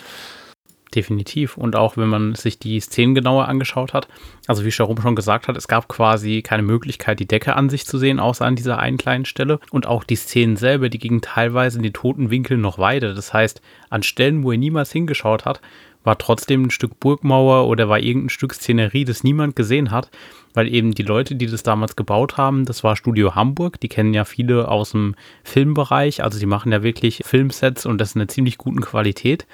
Definitiv. 0.96 1.56
Und 1.56 1.76
auch 1.76 1.98
wenn 1.98 2.08
man 2.08 2.34
sich 2.34 2.58
die 2.58 2.80
Szenen 2.80 3.14
genauer 3.14 3.48
angeschaut 3.48 3.94
hat, 3.94 4.08
also 4.48 4.66
wie 4.66 4.70
Jerome 4.70 5.02
schon 5.02 5.16
gesagt 5.16 5.48
hat, 5.48 5.56
es 5.56 5.68
gab 5.68 5.88
quasi 5.88 6.42
keine 6.42 6.64
Möglichkeit, 6.64 7.20
die 7.20 7.28
Decke 7.28 7.56
an 7.56 7.70
sich 7.70 7.86
zu 7.86 8.00
sehen, 8.00 8.20
außer 8.20 8.44
an 8.44 8.56
dieser 8.56 8.80
einen 8.80 8.98
kleinen 8.98 9.26
Stelle. 9.26 9.60
Und 9.70 9.86
auch 9.86 10.04
die 10.04 10.16
Szenen 10.16 10.58
selber, 10.58 10.90
die 10.90 10.98
gingen 10.98 11.22
teilweise 11.22 11.78
in 11.78 11.84
den 11.84 11.94
toten 11.94 12.32
Winkeln 12.32 12.62
noch 12.62 12.80
weiter. 12.80 13.14
Das 13.14 13.34
heißt, 13.34 13.62
an 13.92 14.02
Stellen, 14.02 14.44
wo 14.44 14.52
er 14.52 14.58
niemals 14.58 14.92
hingeschaut 14.92 15.46
hat, 15.46 15.62
war 16.04 16.18
trotzdem 16.18 16.64
ein 16.64 16.72
Stück 16.72 17.00
Burgmauer 17.00 17.68
oder 17.68 17.90
war 17.90 18.00
irgendein 18.00 18.30
Stück 18.30 18.54
Szenerie, 18.54 19.06
das 19.06 19.24
niemand 19.24 19.56
gesehen 19.56 19.92
hat, 19.92 20.10
weil 20.54 20.74
eben 20.74 20.96
die 20.96 21.04
Leute, 21.04 21.36
die 21.36 21.46
das 21.46 21.62
damals 21.62 21.96
gebaut 21.96 22.38
haben, 22.38 22.66
das 22.66 22.84
war 22.84 22.96
Studio 22.96 23.36
Hamburg, 23.36 23.80
die 23.80 23.90
kennen 23.90 24.14
ja 24.14 24.26
viele 24.26 24.70
aus 24.70 24.92
dem 24.92 25.16
Filmbereich, 25.44 26.24
also 26.24 26.40
die 26.40 26.46
machen 26.46 26.72
ja 26.72 26.82
wirklich 26.84 27.22
Filmsets 27.26 27.86
und 27.86 28.00
das 28.00 28.16
in 28.16 28.22
einer 28.22 28.30
ziemlich 28.30 28.58
guten 28.58 28.82
Qualität. 28.82 29.46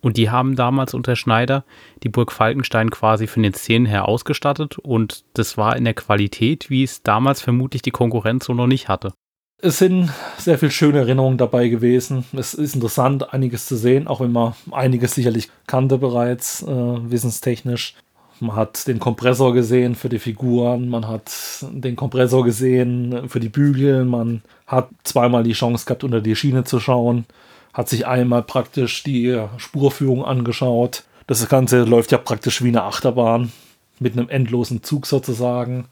Und 0.00 0.16
die 0.16 0.30
haben 0.30 0.54
damals 0.54 0.94
unter 0.94 1.16
Schneider 1.16 1.64
die 2.02 2.08
Burg 2.08 2.30
Falkenstein 2.30 2.90
quasi 2.90 3.26
von 3.26 3.42
den 3.42 3.54
Szenen 3.54 3.86
her 3.86 4.06
ausgestattet 4.06 4.78
und 4.78 5.24
das 5.34 5.56
war 5.56 5.76
in 5.76 5.84
der 5.84 5.94
Qualität, 5.94 6.70
wie 6.70 6.84
es 6.84 7.02
damals 7.02 7.42
vermutlich 7.42 7.82
die 7.82 7.90
Konkurrenz 7.90 8.44
so 8.44 8.54
noch 8.54 8.68
nicht 8.68 8.88
hatte. 8.88 9.12
Es 9.60 9.78
sind 9.78 10.10
sehr 10.36 10.56
viele 10.56 10.70
schöne 10.70 10.98
Erinnerungen 10.98 11.36
dabei 11.36 11.66
gewesen. 11.66 12.24
Es 12.32 12.54
ist 12.54 12.76
interessant, 12.76 13.34
einiges 13.34 13.66
zu 13.66 13.76
sehen, 13.76 14.06
auch 14.06 14.20
wenn 14.20 14.30
man 14.30 14.54
einiges 14.70 15.16
sicherlich 15.16 15.50
kannte 15.66 15.98
bereits, 15.98 16.62
äh, 16.62 16.66
wissenstechnisch. 16.66 17.94
Man 18.38 18.54
hat 18.54 18.86
den 18.86 19.00
Kompressor 19.00 19.52
gesehen 19.52 19.96
für 19.96 20.08
die 20.08 20.20
Figuren, 20.20 20.88
man 20.88 21.08
hat 21.08 21.32
den 21.72 21.96
Kompressor 21.96 22.44
gesehen 22.44 23.28
für 23.28 23.40
die 23.40 23.48
Bügel, 23.48 24.04
man 24.04 24.42
hat 24.68 24.90
zweimal 25.02 25.42
die 25.42 25.54
Chance 25.54 25.86
gehabt, 25.86 26.04
unter 26.04 26.20
die 26.20 26.36
Schiene 26.36 26.62
zu 26.62 26.78
schauen 26.78 27.26
hat 27.78 27.88
sich 27.88 28.08
einmal 28.08 28.42
praktisch 28.42 29.04
die 29.04 29.40
Spurführung 29.56 30.24
angeschaut. 30.24 31.04
Das 31.28 31.48
Ganze 31.48 31.84
läuft 31.84 32.10
ja 32.10 32.18
praktisch 32.18 32.60
wie 32.64 32.68
eine 32.68 32.82
Achterbahn 32.82 33.52
mit 34.00 34.14
einem 34.14 34.28
endlosen 34.28 34.82
Zug 34.82 35.06
sozusagen. 35.06 35.84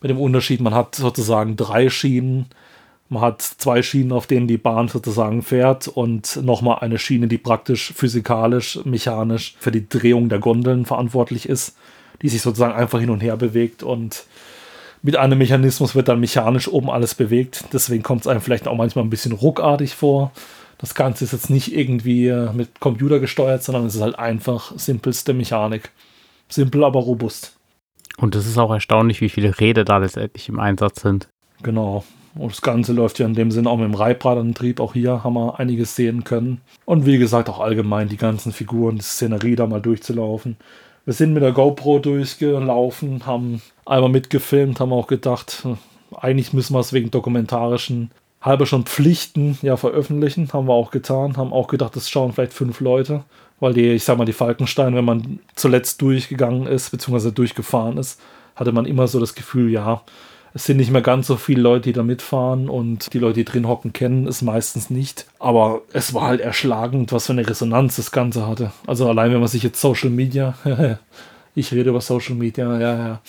Mit 0.00 0.10
dem 0.10 0.18
Unterschied, 0.18 0.62
man 0.62 0.72
hat 0.72 0.94
sozusagen 0.94 1.54
drei 1.54 1.90
Schienen. 1.90 2.46
Man 3.10 3.20
hat 3.20 3.42
zwei 3.42 3.82
Schienen, 3.82 4.12
auf 4.12 4.26
denen 4.26 4.48
die 4.48 4.56
Bahn 4.56 4.88
sozusagen 4.88 5.42
fährt 5.42 5.88
und 5.88 6.42
nochmal 6.42 6.78
eine 6.80 6.98
Schiene, 6.98 7.28
die 7.28 7.36
praktisch 7.36 7.92
physikalisch, 7.92 8.80
mechanisch 8.84 9.56
für 9.58 9.70
die 9.70 9.90
Drehung 9.90 10.30
der 10.30 10.38
Gondeln 10.38 10.86
verantwortlich 10.86 11.46
ist, 11.46 11.76
die 12.22 12.30
sich 12.30 12.40
sozusagen 12.40 12.72
einfach 12.72 12.98
hin 12.98 13.10
und 13.10 13.20
her 13.20 13.36
bewegt 13.36 13.82
und 13.82 14.24
mit 15.02 15.16
einem 15.16 15.36
Mechanismus 15.36 15.94
wird 15.94 16.08
dann 16.08 16.18
mechanisch 16.18 16.66
oben 16.66 16.90
alles 16.90 17.14
bewegt. 17.14 17.64
Deswegen 17.74 18.02
kommt 18.02 18.22
es 18.22 18.26
einem 18.26 18.40
vielleicht 18.40 18.66
auch 18.66 18.74
manchmal 18.74 19.04
ein 19.04 19.10
bisschen 19.10 19.32
ruckartig 19.32 19.94
vor. 19.94 20.32
Das 20.78 20.94
Ganze 20.94 21.24
ist 21.24 21.32
jetzt 21.32 21.50
nicht 21.50 21.74
irgendwie 21.74 22.28
äh, 22.28 22.52
mit 22.52 22.80
Computer 22.80 23.18
gesteuert, 23.18 23.62
sondern 23.62 23.86
es 23.86 23.94
ist 23.94 24.02
halt 24.02 24.18
einfach 24.18 24.72
simpelste 24.76 25.32
Mechanik. 25.32 25.90
Simpel, 26.48 26.84
aber 26.84 27.00
robust. 27.00 27.56
Und 28.18 28.34
es 28.34 28.46
ist 28.46 28.58
auch 28.58 28.70
erstaunlich, 28.70 29.20
wie 29.20 29.28
viele 29.28 29.58
Räder 29.58 29.84
da 29.84 29.98
letztendlich 29.98 30.48
im 30.48 30.60
Einsatz 30.60 31.02
sind. 31.02 31.28
Genau. 31.62 32.04
Und 32.34 32.52
das 32.52 32.60
Ganze 32.60 32.92
läuft 32.92 33.18
ja 33.18 33.26
in 33.26 33.34
dem 33.34 33.50
Sinne 33.50 33.70
auch 33.70 33.76
mit 33.76 33.86
dem 33.86 33.94
Reibradantrieb. 33.94 34.80
Auch 34.80 34.92
hier 34.92 35.24
haben 35.24 35.34
wir 35.34 35.58
einiges 35.58 35.96
sehen 35.96 36.24
können. 36.24 36.60
Und 36.84 37.06
wie 37.06 37.18
gesagt, 37.18 37.48
auch 37.48 37.60
allgemein 37.60 38.08
die 38.08 38.18
ganzen 38.18 38.52
Figuren, 38.52 38.96
die 38.96 39.02
Szenerie 39.02 39.56
da 39.56 39.66
mal 39.66 39.80
durchzulaufen. 39.80 40.56
Wir 41.04 41.14
sind 41.14 41.32
mit 41.32 41.42
der 41.42 41.52
GoPro 41.52 41.98
durchgelaufen, 41.98 43.26
haben 43.26 43.62
einmal 43.86 44.10
mitgefilmt, 44.10 44.80
haben 44.80 44.92
auch 44.92 45.06
gedacht, 45.06 45.60
hm, 45.62 45.78
eigentlich 46.14 46.52
müssen 46.52 46.74
wir 46.74 46.80
es 46.80 46.92
wegen 46.92 47.10
dokumentarischen 47.10 48.10
halber 48.40 48.66
schon 48.66 48.84
Pflichten 48.84 49.58
ja 49.62 49.76
veröffentlichen. 49.76 50.52
Haben 50.52 50.68
wir 50.68 50.74
auch 50.74 50.90
getan. 50.90 51.36
Haben 51.36 51.52
auch 51.52 51.68
gedacht, 51.68 51.96
das 51.96 52.10
schauen 52.10 52.32
vielleicht 52.32 52.52
fünf 52.52 52.80
Leute. 52.80 53.24
Weil 53.58 53.74
die, 53.74 53.92
ich 53.92 54.04
sag 54.04 54.18
mal, 54.18 54.24
die 54.24 54.32
Falkenstein, 54.32 54.94
wenn 54.94 55.04
man 55.04 55.38
zuletzt 55.54 56.02
durchgegangen 56.02 56.66
ist, 56.66 56.90
beziehungsweise 56.90 57.32
durchgefahren 57.32 57.96
ist, 57.96 58.20
hatte 58.54 58.72
man 58.72 58.84
immer 58.84 59.08
so 59.08 59.18
das 59.18 59.34
Gefühl, 59.34 59.70
ja, 59.70 60.02
es 60.56 60.64
sind 60.64 60.78
nicht 60.78 60.90
mehr 60.90 61.02
ganz 61.02 61.26
so 61.26 61.36
viele 61.36 61.60
Leute, 61.60 61.82
die 61.82 61.92
da 61.92 62.02
mitfahren 62.02 62.70
und 62.70 63.12
die 63.12 63.18
Leute, 63.18 63.34
die 63.34 63.44
drin 63.44 63.68
hocken, 63.68 63.92
kennen 63.92 64.26
es 64.26 64.40
meistens 64.40 64.88
nicht. 64.88 65.26
Aber 65.38 65.82
es 65.92 66.14
war 66.14 66.28
halt 66.28 66.40
erschlagend, 66.40 67.12
was 67.12 67.26
für 67.26 67.32
eine 67.32 67.46
Resonanz 67.46 67.96
das 67.96 68.10
Ganze 68.10 68.46
hatte. 68.46 68.72
Also 68.86 69.06
allein, 69.06 69.32
wenn 69.32 69.40
man 69.40 69.48
sich 69.48 69.62
jetzt 69.62 69.80
Social 69.80 70.08
Media, 70.08 70.54
ich 71.56 71.72
rede 71.72 71.90
über 71.90 72.00
Social 72.00 72.36
Media, 72.36 72.78
ja, 72.78 72.96
ja. 72.96 73.20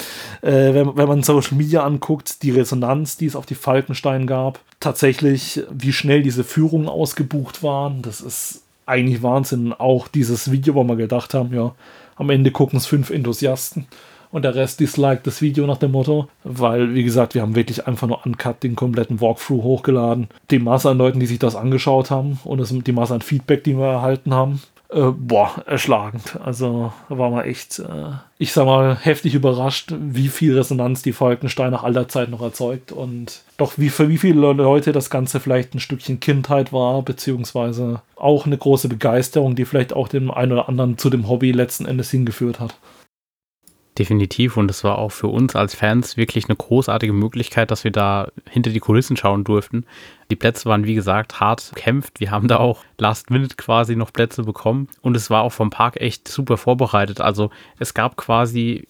Äh, 0.47 0.73
wenn, 0.73 0.95
wenn 0.97 1.07
man 1.07 1.23
Social 1.23 1.57
Media 1.57 1.83
anguckt, 1.83 2.43
die 2.43 2.51
Resonanz, 2.51 3.17
die 3.17 3.25
es 3.25 3.35
auf 3.35 3.45
die 3.45 3.55
Falkenstein 3.55 4.27
gab, 4.27 4.59
tatsächlich, 4.79 5.63
wie 5.71 5.93
schnell 5.93 6.21
diese 6.21 6.43
Führungen 6.43 6.89
ausgebucht 6.89 7.63
waren, 7.63 8.01
das 8.01 8.21
ist 8.21 8.63
eigentlich 8.85 9.23
Wahnsinn. 9.23 9.73
Auch 9.73 10.07
dieses 10.07 10.51
Video, 10.51 10.75
wo 10.75 10.83
wir 10.83 10.97
gedacht 10.97 11.33
haben, 11.33 11.53
ja, 11.53 11.73
am 12.17 12.29
Ende 12.29 12.51
gucken 12.51 12.77
es 12.77 12.85
fünf 12.85 13.09
Enthusiasten 13.09 13.87
und 14.31 14.43
der 14.43 14.55
Rest 14.55 14.79
disliked 14.79 15.25
das 15.25 15.41
Video 15.41 15.65
nach 15.65 15.77
dem 15.77 15.91
Motto, 15.91 16.27
weil, 16.43 16.93
wie 16.93 17.03
gesagt, 17.03 17.33
wir 17.33 17.41
haben 17.41 17.55
wirklich 17.55 17.87
einfach 17.87 18.07
nur 18.07 18.25
uncut 18.25 18.61
den 18.61 18.75
kompletten 18.75 19.21
Walkthrough 19.21 19.63
hochgeladen. 19.63 20.27
Die 20.51 20.59
Masse 20.59 20.89
an 20.89 20.97
Leuten, 20.97 21.19
die 21.19 21.25
sich 21.25 21.39
das 21.39 21.55
angeschaut 21.55 22.11
haben 22.11 22.39
und 22.43 22.59
das, 22.59 22.73
die 22.73 22.91
Masse 22.91 23.13
an 23.13 23.21
Feedback, 23.21 23.63
die 23.63 23.77
wir 23.77 23.85
erhalten 23.85 24.33
haben, 24.33 24.61
äh, 24.89 25.11
boah, 25.11 25.63
erschlagend. 25.65 26.39
Also 26.43 26.93
war 27.09 27.29
man 27.29 27.43
echt, 27.43 27.79
äh, 27.79 28.11
ich 28.37 28.53
sag 28.53 28.65
mal, 28.65 28.95
heftig 28.95 29.35
überrascht, 29.35 29.93
wie 29.99 30.29
viel 30.29 30.55
Resonanz 30.57 31.01
die 31.01 31.11
Falkenstein 31.11 31.71
nach 31.71 31.83
aller 31.83 32.07
Zeit 32.07 32.29
noch 32.29 32.41
erzeugt 32.41 32.93
und 32.93 33.41
doch 33.57 33.73
wie 33.77 33.89
für 33.89 34.07
wie 34.07 34.17
viele 34.17 34.53
Leute 34.53 34.93
das 34.93 35.09
Ganze 35.09 35.41
vielleicht 35.41 35.73
ein 35.75 35.81
Stückchen 35.81 36.21
Kindheit 36.21 36.71
war, 36.71 37.01
beziehungsweise 37.01 38.01
auch 38.15 38.45
eine 38.45 38.57
große 38.57 38.87
Begeisterung, 38.87 39.55
die 39.55 39.65
vielleicht 39.65 39.91
auch 39.91 40.07
dem 40.07 40.31
einen 40.31 40.53
oder 40.53 40.69
anderen 40.69 40.97
zu 40.97 41.09
dem 41.09 41.27
Hobby 41.27 41.51
letzten 41.51 41.85
Endes 41.85 42.09
hingeführt 42.09 42.61
hat. 42.61 42.75
Definitiv 43.97 44.57
und 44.57 44.69
es 44.69 44.83
war 44.83 44.99
auch 44.99 45.11
für 45.11 45.27
uns 45.27 45.55
als 45.55 45.73
Fans 45.73 46.17
wirklich 46.17 46.45
eine 46.47 46.55
großartige 46.55 47.13
Möglichkeit, 47.13 47.71
dass 47.71 47.83
wir 47.83 47.91
da 47.91 48.27
hinter 48.47 48.69
die 48.69 48.79
Kulissen 48.79 49.17
schauen 49.17 49.43
durften. 49.43 49.85
Die 50.29 50.35
Plätze 50.35 50.65
waren 50.65 50.85
wie 50.85 50.95
gesagt 50.95 51.39
hart 51.39 51.71
kämpft. 51.75 52.19
Wir 52.19 52.31
haben 52.31 52.47
da 52.47 52.57
auch 52.57 52.83
Last 52.97 53.29
Minute 53.29 53.55
quasi 53.55 53.95
noch 53.95 54.11
Plätze 54.11 54.43
bekommen 54.43 54.87
und 55.01 55.15
es 55.15 55.29
war 55.29 55.43
auch 55.43 55.51
vom 55.51 55.69
Park 55.69 56.01
echt 56.01 56.27
super 56.27 56.57
vorbereitet. 56.57 57.21
Also 57.21 57.49
es 57.79 57.93
gab 57.93 58.17
quasi, 58.17 58.87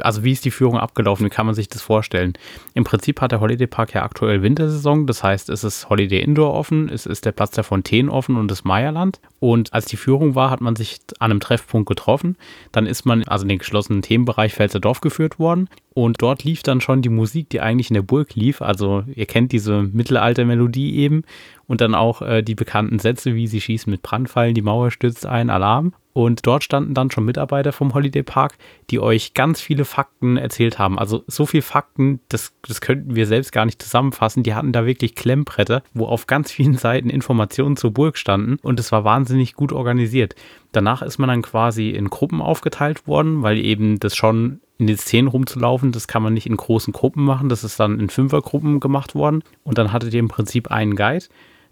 also 0.00 0.22
wie 0.22 0.32
ist 0.32 0.44
die 0.44 0.50
Führung 0.50 0.78
abgelaufen? 0.78 1.26
Wie 1.26 1.30
kann 1.30 1.46
man 1.46 1.54
sich 1.54 1.68
das 1.68 1.82
vorstellen? 1.82 2.34
Im 2.74 2.84
Prinzip 2.84 3.20
hat 3.20 3.32
der 3.32 3.40
Holiday 3.40 3.66
Park 3.66 3.94
ja 3.94 4.02
aktuell 4.02 4.42
Wintersaison. 4.42 5.06
Das 5.06 5.22
heißt, 5.22 5.48
es 5.48 5.64
ist 5.64 5.88
Holiday 5.88 6.20
Indoor 6.20 6.54
offen, 6.54 6.88
es 6.88 7.06
ist 7.06 7.24
der 7.24 7.32
Platz 7.32 7.52
der 7.52 7.64
Fontänen 7.64 8.10
offen 8.10 8.36
und 8.36 8.50
das 8.50 8.64
Meierland. 8.64 9.20
Und 9.40 9.72
als 9.72 9.86
die 9.86 9.96
Führung 9.96 10.34
war, 10.34 10.50
hat 10.50 10.60
man 10.60 10.76
sich 10.76 11.00
an 11.18 11.30
einem 11.30 11.40
Treffpunkt 11.40 11.88
getroffen. 11.88 12.36
Dann 12.72 12.86
ist 12.86 13.06
man 13.06 13.24
also 13.24 13.44
in 13.44 13.48
den 13.48 13.58
geschlossenen 13.58 14.02
Themenbereich 14.02 14.54
Pfälzer 14.54 14.80
Dorf 14.80 15.00
geführt 15.00 15.38
worden. 15.38 15.68
Und 15.92 16.22
dort 16.22 16.44
lief 16.44 16.62
dann 16.62 16.80
schon 16.80 17.02
die 17.02 17.08
Musik, 17.08 17.48
die 17.50 17.60
eigentlich 17.60 17.90
in 17.90 17.94
der 17.94 18.02
Burg 18.02 18.34
lief. 18.34 18.62
Also 18.62 19.04
ihr 19.14 19.26
kennt 19.26 19.52
diese 19.52 19.82
Mittelalter-Melodie 19.82 20.59
eben 20.68 21.22
und 21.66 21.80
dann 21.80 21.94
auch 21.94 22.22
äh, 22.22 22.42
die 22.42 22.54
bekannten 22.54 22.98
Sätze, 22.98 23.34
wie 23.34 23.46
sie 23.46 23.60
schießen 23.60 23.90
mit 23.90 24.02
Brandpfeilen, 24.02 24.54
die 24.54 24.62
Mauer 24.62 24.90
stürzt 24.90 25.26
ein, 25.26 25.50
Alarm. 25.50 25.92
Und 26.12 26.44
dort 26.44 26.64
standen 26.64 26.92
dann 26.92 27.12
schon 27.12 27.24
Mitarbeiter 27.24 27.72
vom 27.72 27.94
Holiday 27.94 28.24
Park, 28.24 28.58
die 28.90 28.98
euch 28.98 29.32
ganz 29.32 29.60
viele 29.60 29.84
Fakten 29.84 30.36
erzählt 30.36 30.80
haben. 30.80 30.98
Also 30.98 31.22
so 31.28 31.46
viele 31.46 31.62
Fakten, 31.62 32.18
das, 32.28 32.52
das 32.66 32.80
könnten 32.80 33.14
wir 33.14 33.26
selbst 33.28 33.52
gar 33.52 33.64
nicht 33.64 33.80
zusammenfassen. 33.80 34.42
Die 34.42 34.54
hatten 34.54 34.72
da 34.72 34.86
wirklich 34.86 35.14
Klemmbretter, 35.14 35.84
wo 35.94 36.06
auf 36.06 36.26
ganz 36.26 36.50
vielen 36.50 36.76
Seiten 36.76 37.08
Informationen 37.08 37.76
zur 37.76 37.92
Burg 37.92 38.18
standen 38.18 38.56
und 38.62 38.80
es 38.80 38.90
war 38.90 39.04
wahnsinnig 39.04 39.54
gut 39.54 39.72
organisiert. 39.72 40.34
Danach 40.72 41.02
ist 41.02 41.18
man 41.18 41.28
dann 41.28 41.42
quasi 41.42 41.90
in 41.90 42.10
Gruppen 42.10 42.42
aufgeteilt 42.42 43.06
worden, 43.06 43.42
weil 43.42 43.58
eben 43.58 44.00
das 44.00 44.16
schon 44.16 44.60
in 44.80 44.86
den 44.86 44.96
Szenen 44.96 45.28
rumzulaufen, 45.28 45.92
das 45.92 46.08
kann 46.08 46.22
man 46.22 46.32
nicht 46.32 46.46
in 46.46 46.56
großen 46.56 46.92
Gruppen 46.92 47.22
machen. 47.24 47.50
Das 47.50 47.62
ist 47.64 47.78
dann 47.78 48.00
in 48.00 48.08
Fünfergruppen 48.08 48.80
gemacht 48.80 49.14
worden. 49.14 49.44
Und 49.62 49.76
dann 49.76 49.92
hattet 49.92 50.14
ihr 50.14 50.20
im 50.20 50.28
Prinzip 50.28 50.70
einen 50.70 50.96
Guide, 50.96 51.26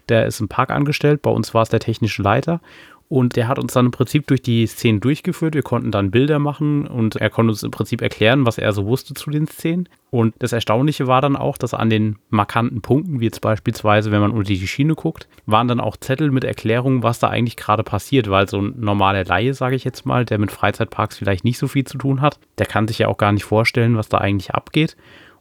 der 0.07 0.27
ist 0.27 0.39
im 0.39 0.47
Park 0.47 0.69
angestellt. 0.69 1.23
Bei 1.23 1.31
uns 1.31 1.53
war 1.53 1.63
es 1.63 1.69
der 1.69 1.79
technische 1.79 2.21
Leiter. 2.21 2.61
Und 3.09 3.35
der 3.35 3.47
hat 3.47 3.57
uns 3.57 3.73
dann 3.73 3.87
im 3.87 3.91
Prinzip 3.91 4.27
durch 4.27 4.43
die 4.43 4.67
Szenen 4.67 4.99
durchgeführt. 4.99 5.55
Wir 5.55 5.63
konnten 5.63 5.89
dann 5.89 6.11
Bilder 6.11 6.37
machen 6.37 6.85
und 6.85 7.15
er 7.15 7.31
konnte 7.31 7.49
uns 7.49 7.63
im 7.63 7.71
Prinzip 7.71 8.03
erklären, 8.03 8.45
was 8.45 8.59
er 8.59 8.71
so 8.71 8.85
wusste 8.85 9.15
zu 9.15 9.31
den 9.31 9.47
Szenen. 9.47 9.89
Und 10.11 10.35
das 10.37 10.53
Erstaunliche 10.53 11.07
war 11.07 11.19
dann 11.19 11.35
auch, 11.35 11.57
dass 11.57 11.73
an 11.73 11.89
den 11.89 12.17
markanten 12.29 12.81
Punkten, 12.81 13.19
wie 13.19 13.25
jetzt 13.25 13.41
beispielsweise, 13.41 14.11
wenn 14.11 14.21
man 14.21 14.29
unter 14.29 14.47
die 14.47 14.67
Schiene 14.67 14.93
guckt, 14.93 15.27
waren 15.47 15.67
dann 15.67 15.79
auch 15.79 15.97
Zettel 15.97 16.29
mit 16.29 16.43
Erklärungen, 16.43 17.01
was 17.01 17.17
da 17.17 17.29
eigentlich 17.29 17.57
gerade 17.57 17.83
passiert, 17.83 18.29
weil 18.29 18.47
so 18.47 18.61
ein 18.61 18.75
normaler 18.77 19.25
Laie, 19.25 19.55
sage 19.55 19.75
ich 19.75 19.83
jetzt 19.83 20.05
mal, 20.05 20.23
der 20.23 20.37
mit 20.37 20.51
Freizeitparks 20.51 21.17
vielleicht 21.17 21.43
nicht 21.43 21.57
so 21.57 21.67
viel 21.67 21.85
zu 21.85 21.97
tun 21.97 22.21
hat, 22.21 22.39
der 22.59 22.67
kann 22.67 22.87
sich 22.87 22.99
ja 22.99 23.07
auch 23.07 23.17
gar 23.17 23.31
nicht 23.31 23.43
vorstellen, 23.43 23.97
was 23.97 24.09
da 24.09 24.19
eigentlich 24.19 24.51
abgeht. 24.51 24.95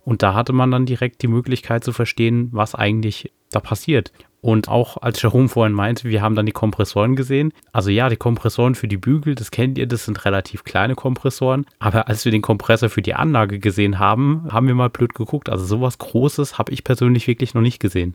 Und 0.07 0.23
da 0.23 0.33
hatte 0.33 0.55
man 0.55 0.71
dann 0.71 0.87
direkt 0.87 1.21
die 1.21 1.29
Möglichkeit 1.29 1.85
zu 1.85 1.93
verstehen, 1.93 2.49
was 2.53 2.75
eigentlich 2.75 3.31
da 3.51 3.61
passiert. 3.61 4.11
Und 4.41 4.69
auch 4.69 4.99
als 4.99 5.21
Jerome 5.21 5.49
vorhin 5.49 5.73
meinte, 5.73 6.09
wir 6.09 6.23
haben 6.23 6.37
dann 6.37 6.47
die 6.47 6.53
Kompressoren 6.53 7.17
gesehen. 7.17 7.53
Also 7.73 7.91
ja, 7.91 8.09
die 8.09 8.17
Kompressoren 8.17 8.77
für 8.77 8.87
die 8.87 8.97
Bügel, 8.97 9.35
das 9.35 9.51
kennt 9.51 9.79
ihr, 9.79 9.87
das 9.87 10.05
sind 10.05 10.25
relativ 10.25 10.63
kleine 10.63 10.95
Kompressoren. 10.95 11.67
Aber 11.81 12.07
als 12.09 12.25
wir 12.25 12.31
den 12.31 12.43
Kompressor 12.43 12.89
für 12.89 13.03
die 13.03 13.15
Anlage 13.15 13.59
gesehen 13.59 13.99
haben, 13.99 14.47
haben 14.51 14.69
wir 14.69 14.75
mal 14.75 14.91
blöd 14.91 15.15
geguckt. 15.15 15.49
Also 15.49 15.65
sowas 15.65 15.99
Großes 15.99 16.57
habe 16.57 16.73
ich 16.73 16.85
persönlich 16.85 17.27
wirklich 17.27 17.55
noch 17.55 17.63
nicht 17.63 17.81
gesehen. 17.81 18.15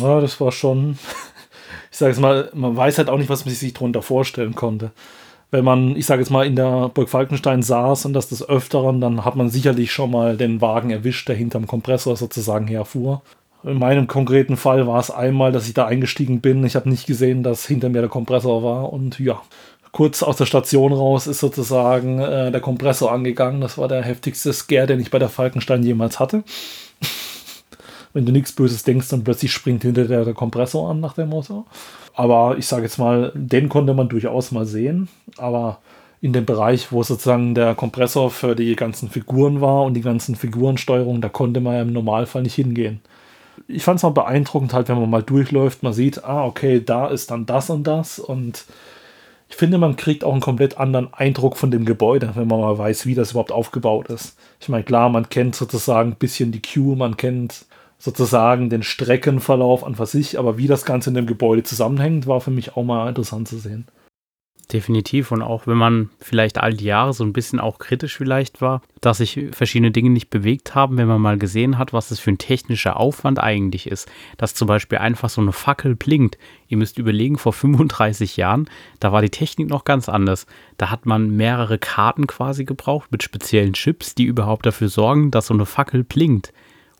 Ja, 0.00 0.20
das 0.20 0.40
war 0.40 0.52
schon, 0.52 0.98
ich 1.90 1.98
sage 1.98 2.12
jetzt 2.12 2.20
mal, 2.20 2.50
man 2.54 2.74
weiß 2.74 2.96
halt 2.96 3.10
auch 3.10 3.18
nicht, 3.18 3.28
was 3.28 3.44
man 3.44 3.54
sich 3.54 3.74
darunter 3.74 4.00
vorstellen 4.00 4.54
konnte. 4.54 4.92
Wenn 5.50 5.64
man, 5.64 5.96
ich 5.96 6.06
sage 6.06 6.20
jetzt 6.20 6.30
mal, 6.30 6.46
in 6.46 6.56
der 6.56 6.90
Burg 6.90 7.08
Falkenstein 7.08 7.62
saß 7.62 8.04
und 8.06 8.12
das 8.12 8.28
des 8.28 8.46
Öfteren, 8.46 9.00
dann 9.00 9.24
hat 9.24 9.34
man 9.34 9.48
sicherlich 9.48 9.92
schon 9.92 10.10
mal 10.10 10.36
den 10.36 10.60
Wagen 10.60 10.90
erwischt, 10.90 11.28
der 11.28 11.36
hinterm 11.36 11.66
Kompressor 11.66 12.16
sozusagen 12.16 12.66
herfuhr. 12.66 13.22
In 13.64 13.78
meinem 13.78 14.06
konkreten 14.06 14.56
Fall 14.56 14.86
war 14.86 15.00
es 15.00 15.10
einmal, 15.10 15.50
dass 15.50 15.66
ich 15.66 15.74
da 15.74 15.86
eingestiegen 15.86 16.40
bin. 16.40 16.64
Ich 16.64 16.76
habe 16.76 16.88
nicht 16.88 17.06
gesehen, 17.06 17.42
dass 17.42 17.66
hinter 17.66 17.88
mir 17.88 18.00
der 18.00 18.10
Kompressor 18.10 18.62
war. 18.62 18.92
Und 18.92 19.18
ja, 19.18 19.42
kurz 19.90 20.22
aus 20.22 20.36
der 20.36 20.46
Station 20.46 20.92
raus 20.92 21.26
ist 21.26 21.40
sozusagen 21.40 22.20
äh, 22.20 22.52
der 22.52 22.60
Kompressor 22.60 23.10
angegangen. 23.10 23.60
Das 23.60 23.76
war 23.76 23.88
der 23.88 24.02
heftigste 24.02 24.52
Scare, 24.52 24.86
den 24.86 25.00
ich 25.00 25.10
bei 25.10 25.18
der 25.18 25.28
Falkenstein 25.28 25.82
jemals 25.82 26.20
hatte. 26.20 26.44
Wenn 28.12 28.26
du 28.26 28.32
nichts 28.32 28.52
Böses 28.52 28.84
denkst, 28.84 29.08
dann 29.08 29.24
plötzlich 29.24 29.52
springt 29.52 29.82
hinter 29.82 30.04
der, 30.04 30.24
der 30.24 30.34
Kompressor 30.34 30.90
an 30.90 31.00
nach 31.00 31.14
dem 31.14 31.30
Motto. 31.30 31.66
Aber 32.14 32.58
ich 32.58 32.66
sage 32.66 32.84
jetzt 32.84 32.98
mal, 32.98 33.32
den 33.34 33.68
konnte 33.68 33.92
man 33.92 34.08
durchaus 34.08 34.52
mal 34.52 34.66
sehen. 34.66 35.08
Aber 35.36 35.78
in 36.20 36.32
dem 36.32 36.46
Bereich, 36.46 36.92
wo 36.92 37.02
sozusagen 37.02 37.56
der 37.56 37.74
Kompressor 37.74 38.30
für 38.30 38.54
die 38.54 38.76
ganzen 38.76 39.10
Figuren 39.10 39.60
war 39.60 39.82
und 39.82 39.94
die 39.94 40.00
ganzen 40.00 40.36
Figurensteuerung, 40.36 41.20
da 41.20 41.28
konnte 41.28 41.60
man 41.60 41.74
ja 41.74 41.82
im 41.82 41.92
Normalfall 41.92 42.42
nicht 42.42 42.54
hingehen 42.54 43.00
ich 43.68 43.84
fand 43.84 43.98
es 43.98 44.02
mal 44.02 44.10
beeindruckend, 44.10 44.72
halt, 44.72 44.88
wenn 44.88 44.98
man 44.98 45.10
mal 45.10 45.22
durchläuft, 45.22 45.82
man 45.82 45.92
sieht, 45.92 46.24
ah, 46.24 46.44
okay, 46.44 46.82
da 46.84 47.06
ist 47.08 47.30
dann 47.30 47.46
das 47.46 47.70
und 47.70 47.84
das 47.84 48.18
und 48.18 48.64
ich 49.50 49.56
finde, 49.56 49.78
man 49.78 49.96
kriegt 49.96 50.24
auch 50.24 50.32
einen 50.32 50.40
komplett 50.42 50.78
anderen 50.78 51.12
Eindruck 51.14 51.56
von 51.56 51.70
dem 51.70 51.84
Gebäude, 51.84 52.32
wenn 52.34 52.48
man 52.48 52.60
mal 52.60 52.76
weiß, 52.76 53.06
wie 53.06 53.14
das 53.14 53.30
überhaupt 53.30 53.52
aufgebaut 53.52 54.08
ist. 54.08 54.36
Ich 54.60 54.68
meine, 54.68 54.84
klar, 54.84 55.08
man 55.08 55.30
kennt 55.30 55.54
sozusagen 55.54 56.12
ein 56.12 56.16
bisschen 56.16 56.52
die 56.52 56.60
Queue, 56.60 56.96
man 56.96 57.16
kennt 57.16 57.64
sozusagen 57.98 58.70
den 58.70 58.82
Streckenverlauf 58.82 59.84
an 59.84 59.94
für 59.94 60.06
sich, 60.06 60.38
aber 60.38 60.58
wie 60.58 60.66
das 60.66 60.84
Ganze 60.84 61.10
in 61.10 61.14
dem 61.14 61.26
Gebäude 61.26 61.62
zusammenhängt, 61.62 62.26
war 62.26 62.40
für 62.40 62.50
mich 62.50 62.76
auch 62.76 62.84
mal 62.84 63.08
interessant 63.08 63.48
zu 63.48 63.58
sehen. 63.58 63.86
Definitiv. 64.70 65.32
Und 65.32 65.40
auch 65.40 65.66
wenn 65.66 65.78
man 65.78 66.10
vielleicht 66.20 66.58
all 66.58 66.74
die 66.74 66.84
Jahre 66.84 67.14
so 67.14 67.24
ein 67.24 67.32
bisschen 67.32 67.58
auch 67.58 67.78
kritisch 67.78 68.18
vielleicht 68.18 68.60
war, 68.60 68.82
dass 69.00 69.18
sich 69.18 69.46
verschiedene 69.52 69.92
Dinge 69.92 70.10
nicht 70.10 70.28
bewegt 70.28 70.74
haben, 70.74 70.98
wenn 70.98 71.08
man 71.08 71.22
mal 71.22 71.38
gesehen 71.38 71.78
hat, 71.78 71.94
was 71.94 72.10
das 72.10 72.20
für 72.20 72.30
ein 72.30 72.38
technischer 72.38 72.98
Aufwand 72.98 73.38
eigentlich 73.38 73.86
ist. 73.90 74.10
Dass 74.36 74.54
zum 74.54 74.68
Beispiel 74.68 74.98
einfach 74.98 75.30
so 75.30 75.40
eine 75.40 75.52
Fackel 75.52 75.96
blinkt. 75.96 76.36
Ihr 76.68 76.76
müsst 76.76 76.98
überlegen, 76.98 77.38
vor 77.38 77.54
35 77.54 78.36
Jahren, 78.36 78.68
da 79.00 79.10
war 79.10 79.22
die 79.22 79.30
Technik 79.30 79.70
noch 79.70 79.84
ganz 79.84 80.10
anders. 80.10 80.46
Da 80.76 80.90
hat 80.90 81.06
man 81.06 81.30
mehrere 81.30 81.78
Karten 81.78 82.26
quasi 82.26 82.66
gebraucht 82.66 83.10
mit 83.10 83.22
speziellen 83.22 83.72
Chips, 83.72 84.14
die 84.14 84.24
überhaupt 84.24 84.66
dafür 84.66 84.90
sorgen, 84.90 85.30
dass 85.30 85.46
so 85.46 85.54
eine 85.54 85.64
Fackel 85.64 86.04
blinkt. 86.04 86.52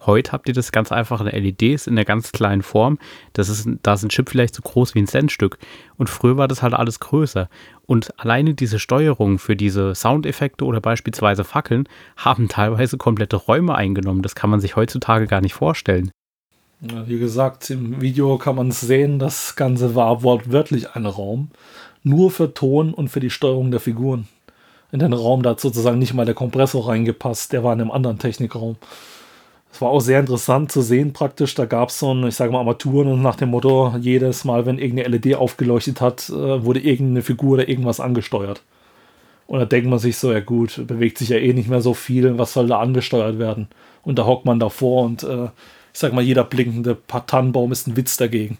Heute 0.06 0.32
habt 0.32 0.48
ihr 0.48 0.54
das 0.54 0.72
ganz 0.72 0.92
einfach 0.92 1.20
in 1.20 1.26
LEDs 1.26 1.86
in 1.86 1.96
der 1.96 2.04
ganz 2.04 2.32
kleinen 2.32 2.62
Form. 2.62 2.98
Das 3.32 3.48
ist, 3.48 3.68
da 3.82 3.94
ist 3.94 4.04
ein 4.04 4.10
Chip 4.10 4.30
vielleicht 4.30 4.54
so 4.54 4.62
groß 4.62 4.94
wie 4.94 5.00
ein 5.00 5.06
Centstück. 5.06 5.58
Und 5.96 6.08
früher 6.08 6.36
war 6.36 6.48
das 6.48 6.62
halt 6.62 6.74
alles 6.74 7.00
größer. 7.00 7.48
Und 7.86 8.18
alleine 8.18 8.54
diese 8.54 8.78
Steuerung 8.78 9.38
für 9.38 9.56
diese 9.56 9.94
Soundeffekte 9.94 10.64
oder 10.64 10.80
beispielsweise 10.80 11.44
Fackeln 11.44 11.88
haben 12.16 12.48
teilweise 12.48 12.96
komplette 12.96 13.36
Räume 13.36 13.74
eingenommen. 13.74 14.22
Das 14.22 14.34
kann 14.34 14.50
man 14.50 14.60
sich 14.60 14.76
heutzutage 14.76 15.26
gar 15.26 15.40
nicht 15.40 15.54
vorstellen. 15.54 16.10
Wie 16.80 17.18
gesagt, 17.18 17.70
im 17.70 18.00
Video 18.00 18.38
kann 18.38 18.54
man 18.54 18.68
es 18.68 18.80
sehen, 18.80 19.18
das 19.18 19.56
Ganze 19.56 19.96
war 19.96 20.22
wortwörtlich 20.22 20.94
ein 20.94 21.06
Raum. 21.06 21.50
Nur 22.04 22.30
für 22.30 22.54
Ton 22.54 22.94
und 22.94 23.08
für 23.08 23.18
die 23.18 23.30
Steuerung 23.30 23.72
der 23.72 23.80
Figuren. 23.80 24.28
In 24.92 25.00
den 25.00 25.12
Raum 25.12 25.42
da 25.42 25.50
hat 25.50 25.60
sozusagen 25.60 25.98
nicht 25.98 26.14
mal 26.14 26.24
der 26.24 26.36
Kompressor 26.36 26.88
reingepasst, 26.88 27.52
der 27.52 27.64
war 27.64 27.72
in 27.72 27.80
einem 27.80 27.90
anderen 27.90 28.18
Technikraum. 28.18 28.76
Es 29.72 29.80
war 29.80 29.90
auch 29.90 30.00
sehr 30.00 30.20
interessant 30.20 30.72
zu 30.72 30.80
sehen 30.80 31.12
praktisch. 31.12 31.54
Da 31.54 31.66
gab 31.66 31.90
es 31.90 31.98
so 31.98 32.12
ein, 32.12 32.26
ich 32.26 32.34
sage 32.34 32.52
mal, 32.52 32.58
Armaturen 32.58 33.08
und 33.08 33.22
nach 33.22 33.36
dem 33.36 33.50
Motto, 33.50 33.94
jedes 34.00 34.44
Mal, 34.44 34.66
wenn 34.66 34.78
irgendeine 34.78 35.16
LED 35.16 35.36
aufgeleuchtet 35.36 36.00
hat, 36.00 36.28
äh, 36.30 36.64
wurde 36.64 36.80
irgendeine 36.80 37.22
Figur 37.22 37.54
oder 37.54 37.68
irgendwas 37.68 38.00
angesteuert. 38.00 38.62
Und 39.46 39.60
da 39.60 39.64
denkt 39.64 39.88
man 39.88 39.98
sich 39.98 40.16
so, 40.18 40.32
ja 40.32 40.40
gut, 40.40 40.86
bewegt 40.86 41.18
sich 41.18 41.30
ja 41.30 41.38
eh 41.38 41.52
nicht 41.54 41.68
mehr 41.70 41.80
so 41.80 41.94
viel, 41.94 42.38
was 42.38 42.52
soll 42.52 42.66
da 42.66 42.80
angesteuert 42.80 43.38
werden? 43.38 43.68
Und 44.02 44.18
da 44.18 44.26
hockt 44.26 44.44
man 44.44 44.60
davor 44.60 45.04
und 45.04 45.22
äh, 45.22 45.48
ich 45.92 46.00
sag 46.00 46.12
mal, 46.12 46.22
jeder 46.22 46.44
blinkende 46.44 46.96
Tannenbaum 47.26 47.72
ist 47.72 47.86
ein 47.86 47.96
Witz 47.96 48.16
dagegen. 48.18 48.58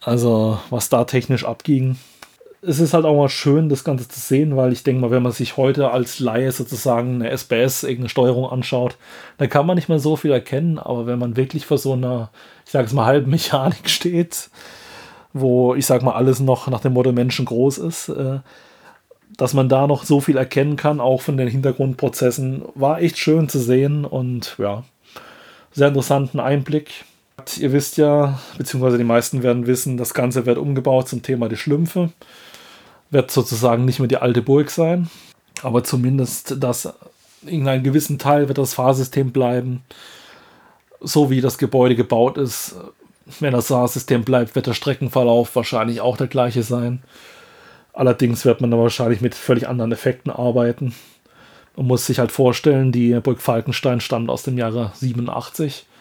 Also, 0.00 0.58
was 0.70 0.88
da 0.88 1.04
technisch 1.04 1.44
abging, 1.44 1.96
es 2.66 2.80
ist 2.80 2.94
halt 2.94 3.04
auch 3.04 3.16
mal 3.16 3.28
schön, 3.28 3.68
das 3.68 3.84
Ganze 3.84 4.08
zu 4.08 4.18
sehen, 4.18 4.56
weil 4.56 4.72
ich 4.72 4.82
denke 4.82 5.00
mal, 5.00 5.10
wenn 5.10 5.22
man 5.22 5.32
sich 5.32 5.56
heute 5.56 5.92
als 5.92 6.18
Laie 6.18 6.50
sozusagen 6.50 7.16
eine 7.16 7.30
SBS, 7.30 7.84
irgendeine 7.84 8.08
Steuerung 8.08 8.50
anschaut, 8.50 8.96
dann 9.38 9.48
kann 9.48 9.66
man 9.66 9.76
nicht 9.76 9.88
mehr 9.88 10.00
so 10.00 10.16
viel 10.16 10.32
erkennen, 10.32 10.78
aber 10.78 11.06
wenn 11.06 11.18
man 11.18 11.36
wirklich 11.36 11.64
vor 11.64 11.78
so 11.78 11.92
einer, 11.92 12.30
ich 12.64 12.72
sage 12.72 12.86
es 12.86 12.92
mal, 12.92 13.06
halben 13.06 13.30
Mechanik 13.30 13.88
steht, 13.88 14.50
wo 15.32 15.74
ich 15.74 15.86
sage 15.86 16.04
mal, 16.04 16.14
alles 16.14 16.40
noch 16.40 16.66
nach 16.68 16.80
dem 16.80 16.94
Motto 16.94 17.12
Menschen 17.12 17.44
groß 17.44 17.78
ist, 17.78 18.08
äh, 18.08 18.40
dass 19.36 19.54
man 19.54 19.68
da 19.68 19.86
noch 19.86 20.04
so 20.04 20.20
viel 20.20 20.36
erkennen 20.36 20.76
kann, 20.76 20.98
auch 21.00 21.22
von 21.22 21.36
den 21.36 21.48
Hintergrundprozessen, 21.48 22.62
war 22.74 23.00
echt 23.00 23.18
schön 23.18 23.48
zu 23.48 23.60
sehen 23.60 24.04
und 24.04 24.56
ja, 24.58 24.82
sehr 25.72 25.88
interessanten 25.88 26.40
Einblick. 26.40 27.04
Ihr 27.58 27.72
wisst 27.72 27.96
ja, 27.96 28.40
beziehungsweise 28.58 28.98
die 28.98 29.04
meisten 29.04 29.42
werden 29.42 29.66
wissen, 29.66 29.98
das 29.98 30.14
Ganze 30.14 30.46
wird 30.46 30.58
umgebaut 30.58 31.08
zum 31.08 31.22
Thema 31.22 31.48
die 31.48 31.56
Schlümpfe 31.56 32.10
wird 33.10 33.30
sozusagen 33.30 33.84
nicht 33.84 33.98
mehr 33.98 34.08
die 34.08 34.16
alte 34.16 34.42
Burg 34.42 34.70
sein, 34.70 35.10
aber 35.62 35.84
zumindest 35.84 36.56
das 36.62 36.92
in 37.44 37.68
einem 37.68 37.84
gewissen 37.84 38.18
Teil 38.18 38.48
wird 38.48 38.58
das 38.58 38.74
Fahrsystem 38.74 39.32
bleiben. 39.32 39.82
So 41.00 41.30
wie 41.30 41.40
das 41.40 41.58
Gebäude 41.58 41.94
gebaut 41.94 42.38
ist, 42.38 42.74
wenn 43.40 43.52
das 43.52 43.68
Fahrsystem 43.68 44.24
bleibt, 44.24 44.54
wird 44.54 44.66
der 44.66 44.74
Streckenverlauf 44.74 45.54
wahrscheinlich 45.54 46.00
auch 46.00 46.16
der 46.16 46.26
gleiche 46.26 46.62
sein. 46.62 47.02
Allerdings 47.92 48.44
wird 48.44 48.60
man 48.60 48.70
da 48.70 48.78
wahrscheinlich 48.78 49.20
mit 49.20 49.34
völlig 49.34 49.68
anderen 49.68 49.92
Effekten 49.92 50.30
arbeiten. 50.30 50.94
Man 51.76 51.86
muss 51.86 52.06
sich 52.06 52.18
halt 52.18 52.32
vorstellen, 52.32 52.92
die 52.92 53.18
Burg 53.20 53.40
Falkenstein 53.40 54.00
stammt 54.00 54.30
aus 54.30 54.42
dem 54.42 54.58
Jahre 54.58 54.92
87 54.94 55.86
äh, 55.88 55.95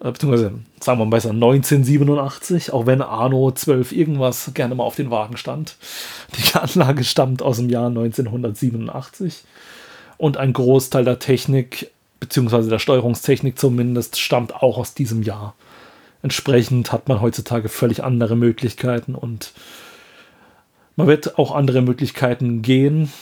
beziehungsweise 0.00 0.52
sagen 0.80 0.98
wir 0.98 1.06
besser 1.06 1.30
1987, 1.30 2.72
auch 2.72 2.86
wenn 2.86 3.00
Arno 3.00 3.50
12 3.50 3.92
irgendwas 3.92 4.50
gerne 4.54 4.74
mal 4.74 4.84
auf 4.84 4.96
den 4.96 5.10
Wagen 5.10 5.36
stand. 5.36 5.76
Die 6.36 6.58
Anlage 6.58 7.04
stammt 7.04 7.42
aus 7.42 7.56
dem 7.58 7.70
Jahr 7.70 7.86
1987 7.86 9.44
und 10.16 10.36
ein 10.36 10.52
Großteil 10.52 11.04
der 11.04 11.18
Technik, 11.18 11.90
beziehungsweise 12.20 12.70
der 12.70 12.78
Steuerungstechnik 12.78 13.58
zumindest, 13.58 14.18
stammt 14.18 14.54
auch 14.54 14.78
aus 14.78 14.94
diesem 14.94 15.22
Jahr. 15.22 15.54
Entsprechend 16.22 16.90
hat 16.90 17.08
man 17.08 17.20
heutzutage 17.20 17.68
völlig 17.68 18.02
andere 18.02 18.34
Möglichkeiten 18.34 19.14
und 19.14 19.52
man 20.96 21.06
wird 21.06 21.38
auch 21.38 21.54
andere 21.54 21.82
Möglichkeiten 21.82 22.62
gehen. 22.62 23.12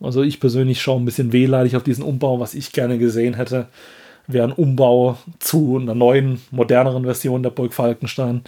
Also 0.00 0.22
ich 0.22 0.38
persönlich 0.38 0.80
schaue 0.82 1.00
ein 1.00 1.04
bisschen 1.04 1.32
wehleidig 1.32 1.76
auf 1.76 1.82
diesen 1.82 2.04
Umbau, 2.04 2.40
was 2.40 2.54
ich 2.54 2.72
gerne 2.72 2.98
gesehen 2.98 3.34
hätte 3.34 3.68
wäre 4.28 4.46
ein 4.46 4.52
Umbau 4.52 5.18
zu 5.40 5.78
einer 5.80 5.94
neuen, 5.94 6.40
moderneren 6.50 7.04
Version 7.04 7.42
der 7.42 7.50
Burg 7.50 7.74
Falkenstein. 7.74 8.42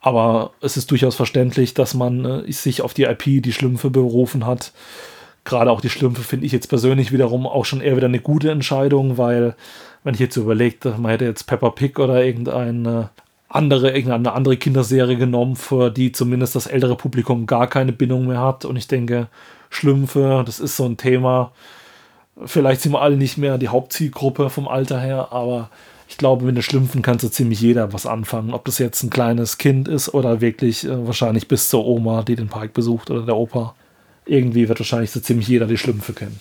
Aber 0.00 0.50
es 0.60 0.76
ist 0.76 0.90
durchaus 0.90 1.14
verständlich, 1.14 1.72
dass 1.72 1.94
man 1.94 2.24
äh, 2.24 2.52
sich 2.52 2.82
auf 2.82 2.92
die 2.92 3.04
IP, 3.04 3.42
die 3.42 3.52
Schlümpfe, 3.52 3.90
berufen 3.90 4.44
hat. 4.44 4.72
Gerade 5.44 5.70
auch 5.70 5.80
die 5.80 5.90
Schlümpfe 5.90 6.22
finde 6.22 6.46
ich 6.46 6.52
jetzt 6.52 6.68
persönlich 6.68 7.12
wiederum 7.12 7.46
auch 7.46 7.64
schon 7.64 7.80
eher 7.80 7.96
wieder 7.96 8.08
eine 8.08 8.20
gute 8.20 8.50
Entscheidung, 8.50 9.18
weil, 9.18 9.54
wenn 10.02 10.14
ich 10.14 10.20
jetzt 10.20 10.36
überlege, 10.36 10.94
man 10.98 11.10
hätte 11.10 11.26
jetzt 11.26 11.44
Peppa 11.44 11.70
Pig 11.70 11.98
oder 11.98 12.24
irgendeine 12.24 13.10
andere, 13.48 13.92
irgendeine 13.92 14.32
andere 14.32 14.56
Kinderserie 14.56 15.16
genommen, 15.16 15.56
für 15.56 15.90
die 15.90 16.12
zumindest 16.12 16.54
das 16.54 16.66
ältere 16.66 16.96
Publikum 16.96 17.46
gar 17.46 17.66
keine 17.66 17.92
Bindung 17.92 18.26
mehr 18.26 18.40
hat. 18.40 18.64
Und 18.64 18.76
ich 18.76 18.88
denke, 18.88 19.28
Schlümpfe, 19.70 20.42
das 20.44 20.60
ist 20.60 20.76
so 20.76 20.84
ein 20.84 20.96
Thema, 20.96 21.52
Vielleicht 22.44 22.80
sind 22.80 22.92
wir 22.92 23.00
alle 23.00 23.16
nicht 23.16 23.38
mehr 23.38 23.58
die 23.58 23.68
Hauptzielgruppe 23.68 24.50
vom 24.50 24.66
Alter 24.66 25.00
her, 25.00 25.28
aber 25.30 25.70
ich 26.08 26.18
glaube, 26.18 26.44
mit 26.44 26.56
den 26.56 26.62
Schlümpfen 26.62 27.02
kann 27.02 27.18
so 27.18 27.28
ziemlich 27.28 27.60
jeder 27.60 27.92
was 27.92 28.06
anfangen. 28.06 28.52
Ob 28.52 28.64
das 28.64 28.78
jetzt 28.78 29.02
ein 29.02 29.10
kleines 29.10 29.58
Kind 29.58 29.88
ist 29.88 30.12
oder 30.12 30.40
wirklich 30.40 30.84
äh, 30.84 31.06
wahrscheinlich 31.06 31.48
bis 31.48 31.68
zur 31.70 31.86
Oma, 31.86 32.22
die 32.22 32.36
den 32.36 32.48
Park 32.48 32.72
besucht 32.72 33.10
oder 33.10 33.22
der 33.22 33.36
Opa. 33.36 33.74
Irgendwie 34.26 34.68
wird 34.68 34.80
wahrscheinlich 34.80 35.10
so 35.10 35.20
ziemlich 35.20 35.48
jeder 35.48 35.66
die 35.66 35.78
Schlümpfe 35.78 36.12
kennen. 36.12 36.40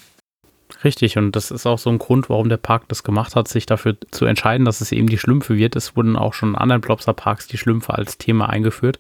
Richtig, 0.84 1.18
und 1.18 1.36
das 1.36 1.52
ist 1.52 1.66
auch 1.66 1.78
so 1.78 1.90
ein 1.90 2.00
Grund, 2.00 2.30
warum 2.30 2.50
der 2.50 2.58
Park 2.58 2.88
das 2.88 3.04
gemacht 3.04 3.36
hat, 3.36 3.48
sich 3.48 3.66
dafür 3.66 3.96
zu 4.12 4.26
entscheiden, 4.26 4.66
dass 4.66 4.82
es 4.82 4.92
eben 4.92 5.08
die 5.08 5.18
Schlümpfe 5.18 5.56
wird. 5.58 5.76
Es 5.76 5.96
wurden 5.96 6.18
auch 6.18 6.34
schon 6.34 6.50
in 6.50 6.56
anderen 6.56 6.82
Plopsa-Parks 6.82 7.48
die 7.48 7.58
Schlümpfe 7.58 7.94
als 7.94 8.18
Thema 8.18 8.50
eingeführt 8.50 9.00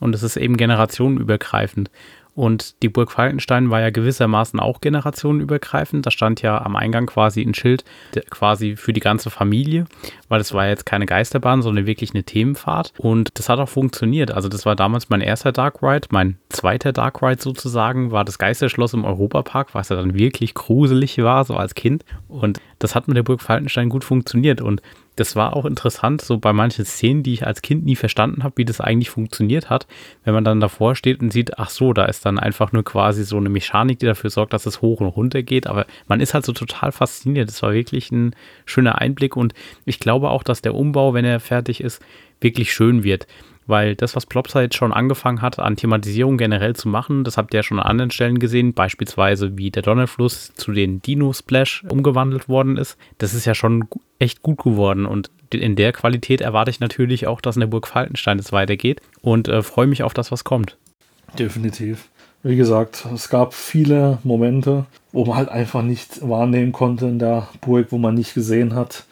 und 0.00 0.14
es 0.14 0.22
ist 0.22 0.36
eben 0.36 0.56
generationenübergreifend. 0.56 1.90
Und 2.34 2.82
die 2.82 2.88
Burg 2.88 3.12
Falkenstein 3.12 3.70
war 3.70 3.80
ja 3.80 3.90
gewissermaßen 3.90 4.58
auch 4.58 4.80
generationenübergreifend. 4.80 6.04
Da 6.04 6.10
stand 6.10 6.42
ja 6.42 6.60
am 6.60 6.76
Eingang 6.76 7.06
quasi 7.06 7.42
ein 7.42 7.54
Schild 7.54 7.84
quasi 8.30 8.76
für 8.76 8.92
die 8.92 9.00
ganze 9.00 9.30
Familie, 9.30 9.86
weil 10.28 10.40
es 10.40 10.52
war 10.52 10.66
jetzt 10.66 10.84
keine 10.84 11.06
Geisterbahn, 11.06 11.62
sondern 11.62 11.86
wirklich 11.86 12.12
eine 12.12 12.24
Themenfahrt. 12.24 12.92
Und 12.98 13.30
das 13.34 13.48
hat 13.48 13.60
auch 13.60 13.68
funktioniert. 13.68 14.32
Also 14.32 14.48
das 14.48 14.66
war 14.66 14.74
damals 14.74 15.08
mein 15.08 15.20
erster 15.20 15.52
Dark 15.52 15.82
Ride, 15.82 16.08
mein 16.10 16.38
zweiter 16.48 16.92
Dark 16.92 17.22
Ride 17.22 17.40
sozusagen, 17.40 18.10
war 18.10 18.24
das 18.24 18.38
Geisterschloss 18.38 18.94
im 18.94 19.04
Europapark, 19.04 19.74
was 19.74 19.90
ja 19.90 19.96
dann 19.96 20.14
wirklich 20.14 20.54
gruselig 20.54 21.18
war, 21.18 21.44
so 21.44 21.54
als 21.54 21.74
Kind. 21.74 22.04
Und 22.28 22.60
das 22.80 22.94
hat 22.94 23.06
mit 23.06 23.16
der 23.16 23.22
Burg 23.22 23.42
Falkenstein 23.42 23.88
gut 23.88 24.04
funktioniert. 24.04 24.60
Und 24.60 24.82
das 25.16 25.36
war 25.36 25.56
auch 25.56 25.64
interessant, 25.64 26.22
so 26.22 26.38
bei 26.38 26.52
manchen 26.52 26.84
Szenen, 26.84 27.22
die 27.22 27.34
ich 27.34 27.46
als 27.46 27.62
Kind 27.62 27.84
nie 27.84 27.96
verstanden 27.96 28.42
habe, 28.42 28.56
wie 28.56 28.64
das 28.64 28.80
eigentlich 28.80 29.10
funktioniert 29.10 29.70
hat, 29.70 29.86
wenn 30.24 30.34
man 30.34 30.44
dann 30.44 30.60
davor 30.60 30.96
steht 30.96 31.20
und 31.20 31.32
sieht, 31.32 31.58
ach 31.58 31.70
so, 31.70 31.92
da 31.92 32.04
ist 32.06 32.26
dann 32.26 32.38
einfach 32.38 32.72
nur 32.72 32.84
quasi 32.84 33.24
so 33.24 33.36
eine 33.36 33.48
Mechanik, 33.48 33.98
die 33.98 34.06
dafür 34.06 34.30
sorgt, 34.30 34.52
dass 34.52 34.66
es 34.66 34.82
hoch 34.82 35.00
und 35.00 35.08
runter 35.08 35.42
geht, 35.42 35.66
aber 35.66 35.86
man 36.06 36.20
ist 36.20 36.34
halt 36.34 36.44
so 36.44 36.52
total 36.52 36.92
fasziniert. 36.92 37.48
Das 37.48 37.62
war 37.62 37.72
wirklich 37.72 38.10
ein 38.10 38.34
schöner 38.64 38.98
Einblick. 39.00 39.36
Und 39.36 39.54
ich 39.84 40.00
glaube 40.00 40.30
auch, 40.30 40.42
dass 40.42 40.62
der 40.62 40.74
Umbau, 40.74 41.14
wenn 41.14 41.24
er 41.24 41.40
fertig 41.40 41.80
ist, 41.80 42.02
wirklich 42.40 42.72
schön 42.72 43.04
wird 43.04 43.26
weil 43.66 43.94
das, 43.94 44.14
was 44.16 44.26
Plopside 44.26 44.74
schon 44.74 44.92
angefangen 44.92 45.42
hat, 45.42 45.58
an 45.58 45.76
Thematisierung 45.76 46.36
generell 46.36 46.76
zu 46.76 46.88
machen, 46.88 47.24
das 47.24 47.36
habt 47.36 47.54
ihr 47.54 47.58
ja 47.58 47.62
schon 47.62 47.78
an 47.78 47.86
anderen 47.86 48.10
Stellen 48.10 48.38
gesehen, 48.38 48.74
beispielsweise 48.74 49.56
wie 49.56 49.70
der 49.70 49.82
Donnerfluss 49.82 50.52
zu 50.54 50.72
den 50.72 51.00
Dino-Splash 51.02 51.84
umgewandelt 51.88 52.48
worden 52.48 52.76
ist, 52.76 52.96
das 53.18 53.34
ist 53.34 53.44
ja 53.44 53.54
schon 53.54 53.88
echt 54.18 54.42
gut 54.42 54.62
geworden 54.62 55.06
und 55.06 55.30
in 55.52 55.76
der 55.76 55.92
Qualität 55.92 56.40
erwarte 56.40 56.70
ich 56.70 56.80
natürlich 56.80 57.26
auch, 57.26 57.40
dass 57.40 57.56
in 57.56 57.60
der 57.60 57.66
Burg 57.68 57.86
Falkenstein 57.86 58.38
es 58.38 58.52
weitergeht 58.52 59.00
und 59.22 59.48
äh, 59.48 59.62
freue 59.62 59.86
mich 59.86 60.02
auf 60.02 60.14
das, 60.14 60.32
was 60.32 60.44
kommt. 60.44 60.76
Definitiv. 61.38 62.08
Wie 62.42 62.56
gesagt, 62.56 63.06
es 63.14 63.30
gab 63.30 63.54
viele 63.54 64.18
Momente, 64.22 64.84
wo 65.12 65.24
man 65.24 65.36
halt 65.36 65.48
einfach 65.48 65.82
nicht 65.82 66.28
wahrnehmen 66.28 66.72
konnte 66.72 67.06
in 67.06 67.18
der 67.18 67.48
Burg, 67.62 67.86
wo 67.90 67.96
man 67.96 68.14
nicht 68.14 68.34
gesehen 68.34 68.74
hat, 68.74 69.06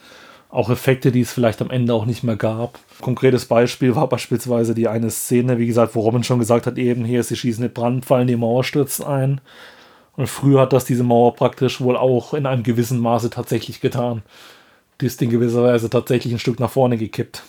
auch 0.52 0.68
Effekte, 0.68 1.10
die 1.10 1.22
es 1.22 1.32
vielleicht 1.32 1.62
am 1.62 1.70
Ende 1.70 1.94
auch 1.94 2.04
nicht 2.04 2.22
mehr 2.22 2.36
gab. 2.36 2.78
Konkretes 3.00 3.46
Beispiel 3.46 3.96
war 3.96 4.06
beispielsweise 4.06 4.74
die 4.74 4.86
eine 4.86 5.10
Szene, 5.10 5.58
wie 5.58 5.66
gesagt, 5.66 5.94
wo 5.94 6.00
Robin 6.00 6.22
schon 6.24 6.38
gesagt 6.38 6.66
hat, 6.66 6.76
eben 6.76 7.06
hier, 7.06 7.24
sie 7.24 7.36
schießen 7.36 7.62
den 7.62 7.72
Brandfallen, 7.72 8.28
die 8.28 8.36
Mauer 8.36 8.62
stürzt 8.62 9.02
ein. 9.02 9.40
Und 10.14 10.28
früher 10.28 10.60
hat 10.60 10.74
das 10.74 10.84
diese 10.84 11.04
Mauer 11.04 11.34
praktisch 11.34 11.80
wohl 11.80 11.96
auch 11.96 12.34
in 12.34 12.44
einem 12.44 12.62
gewissen 12.62 13.00
Maße 13.00 13.30
tatsächlich 13.30 13.80
getan. 13.80 14.22
Die 15.00 15.06
ist 15.06 15.22
in 15.22 15.30
gewisser 15.30 15.64
Weise 15.64 15.88
tatsächlich 15.88 16.34
ein 16.34 16.38
Stück 16.38 16.60
nach 16.60 16.70
vorne 16.70 16.98
gekippt. 16.98 17.42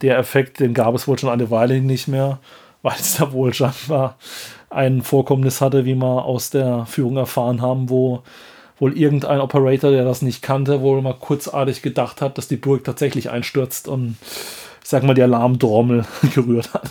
Der 0.00 0.16
Effekt, 0.16 0.58
den 0.58 0.72
gab 0.72 0.94
es 0.94 1.06
wohl 1.06 1.18
schon 1.18 1.28
eine 1.28 1.50
Weile 1.50 1.82
nicht 1.82 2.08
mehr, 2.08 2.38
weil 2.82 2.96
es 2.98 3.18
da 3.18 3.32
wohl 3.32 3.52
scheinbar 3.52 4.16
ein 4.70 5.02
Vorkommnis 5.02 5.60
hatte, 5.60 5.84
wie 5.84 5.94
wir 5.94 6.24
aus 6.24 6.48
der 6.48 6.86
Führung 6.86 7.18
erfahren 7.18 7.60
haben, 7.60 7.90
wo 7.90 8.22
wohl 8.82 8.98
irgendein 8.98 9.40
Operator, 9.40 9.92
der 9.92 10.04
das 10.04 10.22
nicht 10.22 10.42
kannte, 10.42 10.80
wohl 10.80 11.00
mal 11.02 11.14
kurzartig 11.14 11.82
gedacht 11.82 12.20
hat, 12.20 12.36
dass 12.36 12.48
die 12.48 12.56
Burg 12.56 12.82
tatsächlich 12.82 13.30
einstürzt 13.30 13.86
und 13.86 14.16
ich 14.82 14.88
sag 14.88 15.04
mal 15.04 15.14
die 15.14 15.22
Alarmdrommel 15.22 16.04
gerührt 16.34 16.74
hat. 16.74 16.90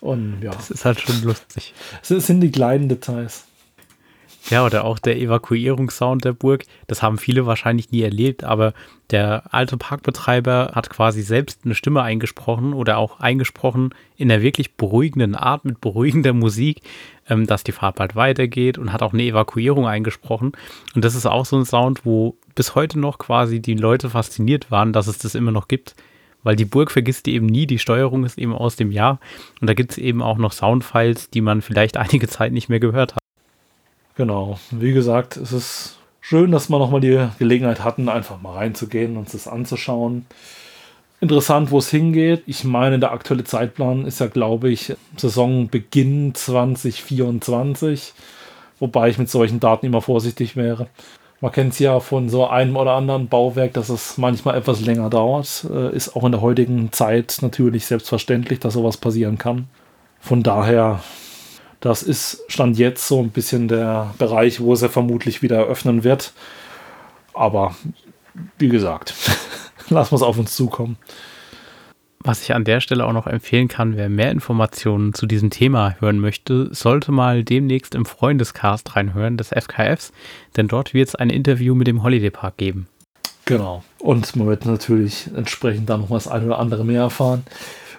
Und 0.00 0.40
ja. 0.40 0.52
Das 0.52 0.70
ist 0.70 0.86
halt 0.86 0.98
schon 0.98 1.22
lustig. 1.24 1.74
Es 2.00 2.08
sind 2.08 2.40
die 2.40 2.50
kleinen 2.50 2.88
Details. 2.88 3.44
Ja, 4.48 4.64
oder 4.64 4.84
auch 4.84 4.98
der 4.98 5.18
Evakuierungssound 5.18 6.24
der 6.24 6.32
Burg. 6.32 6.64
Das 6.86 7.02
haben 7.02 7.18
viele 7.18 7.44
wahrscheinlich 7.44 7.90
nie 7.90 8.02
erlebt, 8.02 8.44
aber 8.44 8.72
der 9.10 9.54
alte 9.54 9.76
Parkbetreiber 9.76 10.72
hat 10.74 10.88
quasi 10.88 11.22
selbst 11.22 11.60
eine 11.64 11.74
Stimme 11.74 12.02
eingesprochen 12.02 12.72
oder 12.72 12.96
auch 12.96 13.20
eingesprochen 13.20 13.94
in 14.16 14.30
einer 14.30 14.42
wirklich 14.42 14.76
beruhigenden 14.76 15.34
Art 15.34 15.64
mit 15.64 15.80
beruhigender 15.80 16.32
Musik, 16.32 16.80
ähm, 17.28 17.46
dass 17.46 17.64
die 17.64 17.72
Fahrt 17.72 17.96
bald 17.96 18.16
weitergeht 18.16 18.78
und 18.78 18.92
hat 18.92 19.02
auch 19.02 19.12
eine 19.12 19.22
Evakuierung 19.22 19.86
eingesprochen. 19.86 20.52
Und 20.94 21.04
das 21.04 21.14
ist 21.14 21.26
auch 21.26 21.46
so 21.46 21.56
ein 21.56 21.64
Sound, 21.64 22.04
wo 22.04 22.36
bis 22.54 22.74
heute 22.74 22.98
noch 22.98 23.18
quasi 23.18 23.60
die 23.60 23.74
Leute 23.74 24.10
fasziniert 24.10 24.70
waren, 24.70 24.92
dass 24.92 25.06
es 25.06 25.18
das 25.18 25.34
immer 25.34 25.52
noch 25.52 25.68
gibt. 25.68 25.94
Weil 26.42 26.56
die 26.56 26.66
Burg 26.66 26.90
vergisst 26.90 27.26
die 27.26 27.34
eben 27.34 27.46
nie, 27.46 27.66
die 27.66 27.78
Steuerung 27.78 28.24
ist 28.24 28.38
eben 28.38 28.52
aus 28.52 28.76
dem 28.76 28.92
Jahr. 28.92 29.18
Und 29.60 29.68
da 29.68 29.74
gibt 29.74 29.92
es 29.92 29.98
eben 29.98 30.22
auch 30.22 30.36
noch 30.36 30.52
Soundfiles, 30.52 31.30
die 31.30 31.40
man 31.40 31.62
vielleicht 31.62 31.96
einige 31.96 32.28
Zeit 32.28 32.52
nicht 32.52 32.68
mehr 32.68 32.80
gehört 32.80 33.14
hat. 33.14 33.22
Genau. 34.16 34.58
Wie 34.70 34.92
gesagt, 34.92 35.36
es 35.36 35.52
ist 35.52 35.98
schön, 36.20 36.52
dass 36.52 36.68
wir 36.68 36.78
nochmal 36.78 37.00
die 37.00 37.28
Gelegenheit 37.38 37.82
hatten, 37.82 38.08
einfach 38.08 38.40
mal 38.40 38.54
reinzugehen, 38.54 39.16
uns 39.16 39.32
das 39.32 39.48
anzuschauen. 39.48 40.26
Interessant, 41.24 41.70
wo 41.70 41.78
es 41.78 41.88
hingeht. 41.88 42.42
Ich 42.44 42.64
meine, 42.64 42.98
der 42.98 43.12
aktuelle 43.12 43.44
Zeitplan 43.44 44.04
ist 44.04 44.20
ja, 44.20 44.26
glaube 44.26 44.68
ich, 44.68 44.94
Saisonbeginn 45.16 46.34
2024, 46.34 48.12
wobei 48.78 49.08
ich 49.08 49.16
mit 49.16 49.30
solchen 49.30 49.58
Daten 49.58 49.86
immer 49.86 50.02
vorsichtig 50.02 50.54
wäre. 50.54 50.88
Man 51.40 51.50
kennt 51.50 51.72
es 51.72 51.78
ja 51.78 51.98
von 52.00 52.28
so 52.28 52.46
einem 52.46 52.76
oder 52.76 52.92
anderen 52.92 53.28
Bauwerk, 53.28 53.72
dass 53.72 53.88
es 53.88 54.18
manchmal 54.18 54.58
etwas 54.58 54.82
länger 54.82 55.08
dauert. 55.08 55.66
Äh, 55.72 55.96
ist 55.96 56.14
auch 56.14 56.24
in 56.24 56.32
der 56.32 56.42
heutigen 56.42 56.92
Zeit 56.92 57.38
natürlich 57.40 57.86
selbstverständlich, 57.86 58.60
dass 58.60 58.74
sowas 58.74 58.98
passieren 58.98 59.38
kann. 59.38 59.68
Von 60.20 60.42
daher, 60.42 61.00
das 61.80 62.02
ist 62.02 62.42
Stand 62.48 62.76
jetzt 62.76 63.08
so 63.08 63.20
ein 63.20 63.30
bisschen 63.30 63.68
der 63.68 64.12
Bereich, 64.18 64.60
wo 64.60 64.74
es 64.74 64.82
ja 64.82 64.90
vermutlich 64.90 65.40
wieder 65.40 65.56
eröffnen 65.56 66.04
wird. 66.04 66.34
Aber 67.32 67.74
wie 68.58 68.68
gesagt, 68.68 69.14
lassen 69.88 70.12
wir 70.12 70.16
es 70.16 70.22
auf 70.22 70.38
uns 70.38 70.54
zukommen. 70.54 70.96
Was 72.26 72.42
ich 72.42 72.54
an 72.54 72.64
der 72.64 72.80
Stelle 72.80 73.04
auch 73.04 73.12
noch 73.12 73.26
empfehlen 73.26 73.68
kann, 73.68 73.96
wer 73.98 74.08
mehr 74.08 74.30
Informationen 74.30 75.12
zu 75.12 75.26
diesem 75.26 75.50
Thema 75.50 75.96
hören 76.00 76.20
möchte, 76.20 76.74
sollte 76.74 77.12
mal 77.12 77.44
demnächst 77.44 77.94
im 77.94 78.06
Freundescast 78.06 78.96
reinhören 78.96 79.36
des 79.36 79.50
FKFs, 79.50 80.10
denn 80.56 80.66
dort 80.66 80.94
wird 80.94 81.08
es 81.08 81.14
ein 81.14 81.28
Interview 81.28 81.74
mit 81.74 81.86
dem 81.86 82.02
Holiday 82.02 82.30
Park 82.30 82.56
geben. 82.56 82.88
Genau. 83.44 83.84
Und 83.98 84.36
man 84.36 84.46
wird 84.46 84.64
natürlich 84.64 85.28
entsprechend 85.36 85.90
dann 85.90 86.00
noch 86.00 86.08
das 86.08 86.26
eine 86.26 86.46
oder 86.46 86.58
andere 86.58 86.82
mehr 86.82 87.02
erfahren. 87.02 87.44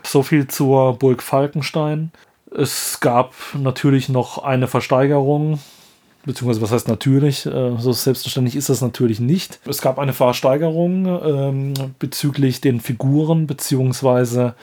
So 0.02 0.24
viel 0.24 0.48
zur 0.48 0.98
Burg 0.98 1.22
Falkenstein. 1.22 2.12
Es 2.50 3.00
gab 3.00 3.36
natürlich 3.54 4.10
noch 4.10 4.40
eine 4.40 4.68
Versteigerung 4.68 5.60
beziehungsweise 6.26 6.62
was 6.62 6.72
heißt 6.72 6.88
natürlich, 6.88 7.46
äh, 7.46 7.78
so 7.78 7.92
selbstverständlich 7.92 8.56
ist 8.56 8.70
das 8.70 8.82
natürlich 8.82 9.20
nicht. 9.20 9.60
Es 9.66 9.82
gab 9.82 10.00
eine 10.00 10.14
Versteigerung 10.14 11.06
ähm, 11.06 11.74
bezüglich 12.00 12.62
den 12.62 12.80
Figuren, 12.80 13.48
beziehungsweise 13.48 14.56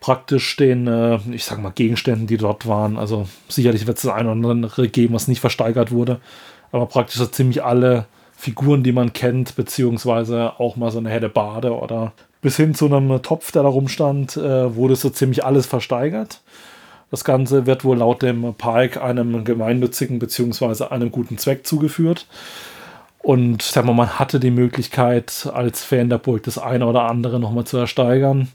praktisch 0.00 0.56
den, 0.56 0.86
äh, 0.86 1.18
ich 1.32 1.44
sag 1.44 1.62
mal, 1.62 1.70
Gegenständen, 1.70 2.26
die 2.26 2.36
dort 2.36 2.66
waren. 2.66 2.98
Also 2.98 3.28
sicherlich 3.48 3.86
wird 3.86 3.98
es 3.98 4.04
das 4.04 4.12
eine 4.12 4.30
oder 4.32 4.50
andere 4.50 4.88
geben, 4.88 5.14
was 5.14 5.28
nicht 5.28 5.40
versteigert 5.40 5.90
wurde, 5.90 6.20
aber 6.72 6.86
praktisch 6.86 7.16
so 7.16 7.26
ziemlich 7.26 7.62
alle 7.62 8.06
Figuren, 8.36 8.82
die 8.82 8.92
man 8.92 9.12
kennt, 9.12 9.56
beziehungsweise 9.56 10.58
auch 10.58 10.76
mal 10.76 10.90
so 10.90 10.98
eine 10.98 11.10
Herde 11.10 11.28
Bade 11.28 11.76
oder 11.76 12.12
bis 12.40 12.56
hin 12.56 12.74
zu 12.74 12.86
einem 12.86 13.20
Topf, 13.22 13.52
der 13.52 13.62
da 13.62 13.68
rumstand, 13.68 14.36
äh, 14.38 14.74
wurde 14.74 14.96
so 14.96 15.10
ziemlich 15.10 15.44
alles 15.44 15.66
versteigert. 15.66 16.40
Das 17.10 17.24
Ganze 17.24 17.66
wird 17.66 17.84
wohl 17.84 17.98
laut 17.98 18.22
dem 18.22 18.54
Park 18.54 19.02
einem 19.02 19.44
gemeinnützigen 19.44 20.18
bzw. 20.18 20.84
einem 20.84 21.10
guten 21.10 21.38
Zweck 21.38 21.66
zugeführt. 21.66 22.26
Und 23.18 23.62
sagen 23.62 23.86
wir, 23.86 23.92
man 23.92 24.18
hatte 24.18 24.40
die 24.40 24.50
Möglichkeit, 24.50 25.48
als 25.52 25.84
Fan 25.84 26.08
der 26.08 26.18
Burg 26.18 26.44
das 26.44 26.56
eine 26.56 26.86
oder 26.86 27.02
andere 27.02 27.38
nochmal 27.38 27.64
zu 27.64 27.76
ersteigern. 27.76 28.48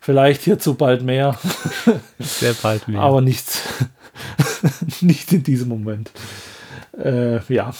Vielleicht 0.00 0.42
hierzu 0.42 0.74
bald 0.74 1.02
mehr. 1.02 1.38
Sehr 2.18 2.54
bald 2.54 2.88
mehr. 2.88 3.00
Aber 3.00 3.20
nicht, 3.20 3.46
nicht 5.00 5.32
in 5.32 5.42
diesem 5.44 5.68
Moment. 5.68 6.10
Äh, 6.98 7.40
ja. 7.52 7.72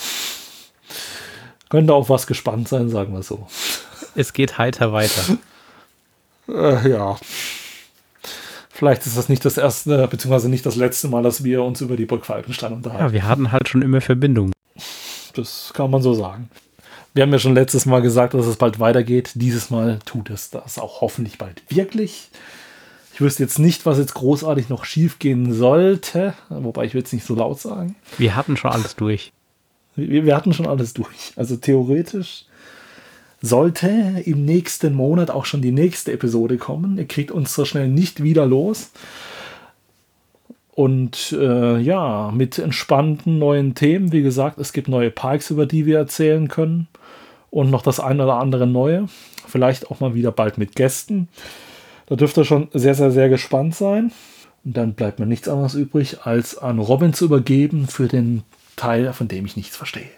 Könnte 1.69 1.95
auf 1.95 2.09
was 2.09 2.27
gespannt 2.27 2.69
sein, 2.69 2.89
sagen 2.89 3.13
wir 3.13 3.23
so. 3.23 3.47
Es 4.15 4.33
geht 4.33 4.59
heiter 4.59 4.93
weiter. 4.93 5.37
Äh, 6.49 6.91
ja. 6.91 7.17
Vielleicht 8.81 9.05
ist 9.05 9.19
das 9.19 9.29
nicht 9.29 9.45
das 9.45 9.59
erste, 9.59 10.09
beziehungsweise 10.09 10.49
nicht 10.49 10.65
das 10.65 10.75
letzte 10.75 11.07
Mal, 11.09 11.23
dass 11.23 11.45
wir 11.45 11.63
uns 11.63 11.83
über 11.83 11.99
die 11.99 12.07
Burg 12.07 12.25
Falkenstein 12.25 12.73
unterhalten. 12.73 13.05
Ja, 13.05 13.13
wir 13.13 13.29
hatten 13.29 13.53
halt 13.53 13.69
schon 13.69 13.83
immer 13.83 14.01
Verbindungen. 14.01 14.55
Das 15.35 15.73
kann 15.75 15.91
man 15.91 16.01
so 16.01 16.15
sagen. 16.15 16.49
Wir 17.13 17.25
haben 17.25 17.31
ja 17.31 17.39
schon 17.39 17.53
letztes 17.53 17.85
Mal 17.85 18.01
gesagt, 18.01 18.33
dass 18.33 18.47
es 18.47 18.57
bald 18.57 18.81
weitergeht. 18.81 19.33
Dieses 19.35 19.69
Mal 19.69 19.99
tut 20.07 20.31
es 20.31 20.49
das 20.49 20.79
auch 20.79 21.03
hoffentlich 21.03 21.37
bald 21.37 21.63
wirklich. 21.69 22.31
Ich 23.13 23.21
wüsste 23.21 23.43
jetzt 23.43 23.59
nicht, 23.59 23.85
was 23.85 23.99
jetzt 23.99 24.15
großartig 24.15 24.71
noch 24.71 24.87
schief 24.87 25.19
gehen 25.19 25.53
sollte, 25.53 26.33
wobei 26.49 26.87
ich 26.87 26.95
will 26.95 27.03
es 27.03 27.13
nicht 27.13 27.27
so 27.27 27.35
laut 27.35 27.61
sagen. 27.61 27.97
Wir 28.17 28.35
hatten 28.35 28.57
schon 28.57 28.71
alles 28.71 28.97
durch. 28.97 29.35
Wir, 29.95 30.25
wir 30.25 30.35
hatten 30.35 30.55
schon 30.55 30.67
alles 30.67 30.95
durch. 30.95 31.35
Also 31.37 31.55
theoretisch 31.59 32.47
sollte 33.43 34.23
im 34.25 34.45
nächsten 34.45 34.95
Monat 34.95 35.31
auch 35.31 35.45
schon 35.45 35.63
die 35.63 35.73
nächste 35.73 36.13
Episode 36.13 36.59
kommen. 36.59 36.99
Ihr 36.99 37.07
kriegt 37.07 37.31
uns 37.31 37.55
so 37.55 37.65
schnell 37.65 37.89
nicht 37.89 38.23
wieder 38.23 38.47
los. 38.47 38.91
Und 40.73 41.33
äh, 41.33 41.79
ja, 41.79 42.31
mit 42.35 42.59
entspannten 42.59 43.39
neuen 43.39 43.75
Themen. 43.75 44.13
Wie 44.13 44.23
gesagt, 44.23 44.59
es 44.59 44.73
gibt 44.73 44.89
neue 44.89 45.11
Parks, 45.11 45.51
über 45.51 45.67
die 45.67 45.87
wir 45.87 45.99
erzählen 45.99 46.49
können. 46.49 46.89
Und 47.51 47.71
noch 47.71 47.83
das 47.83 47.99
ein 47.99 48.21
oder 48.21 48.35
andere 48.35 48.67
neue. 48.67 49.09
Vielleicht 49.47 49.91
auch 49.91 50.01
mal 50.01 50.15
wieder 50.15 50.33
bald 50.33 50.59
mit 50.59 50.77
Gästen. 50.77 51.29
Da 52.07 52.17
dürft 52.17 52.37
ihr 52.39 52.45
schon 52.45 52.69
sehr, 52.73 52.95
sehr, 52.95 53.11
sehr 53.11 53.29
gespannt 53.29 53.75
sein. 53.75 54.13
Und 54.65 54.77
dann 54.77 54.95
bleibt 54.95 55.19
mir 55.19 55.27
nichts 55.27 55.49
anderes 55.49 55.75
übrig, 55.75 56.19
als 56.25 56.57
an 56.59 56.79
Robin 56.79 57.13
zu 57.13 57.25
übergeben 57.25 57.89
für 57.89 58.09
den 58.09 58.43
Teil, 58.77 59.13
von 59.13 59.29
dem 59.29 59.47
ich 59.47 59.57
nichts 59.57 59.77
verstehe. 59.77 60.11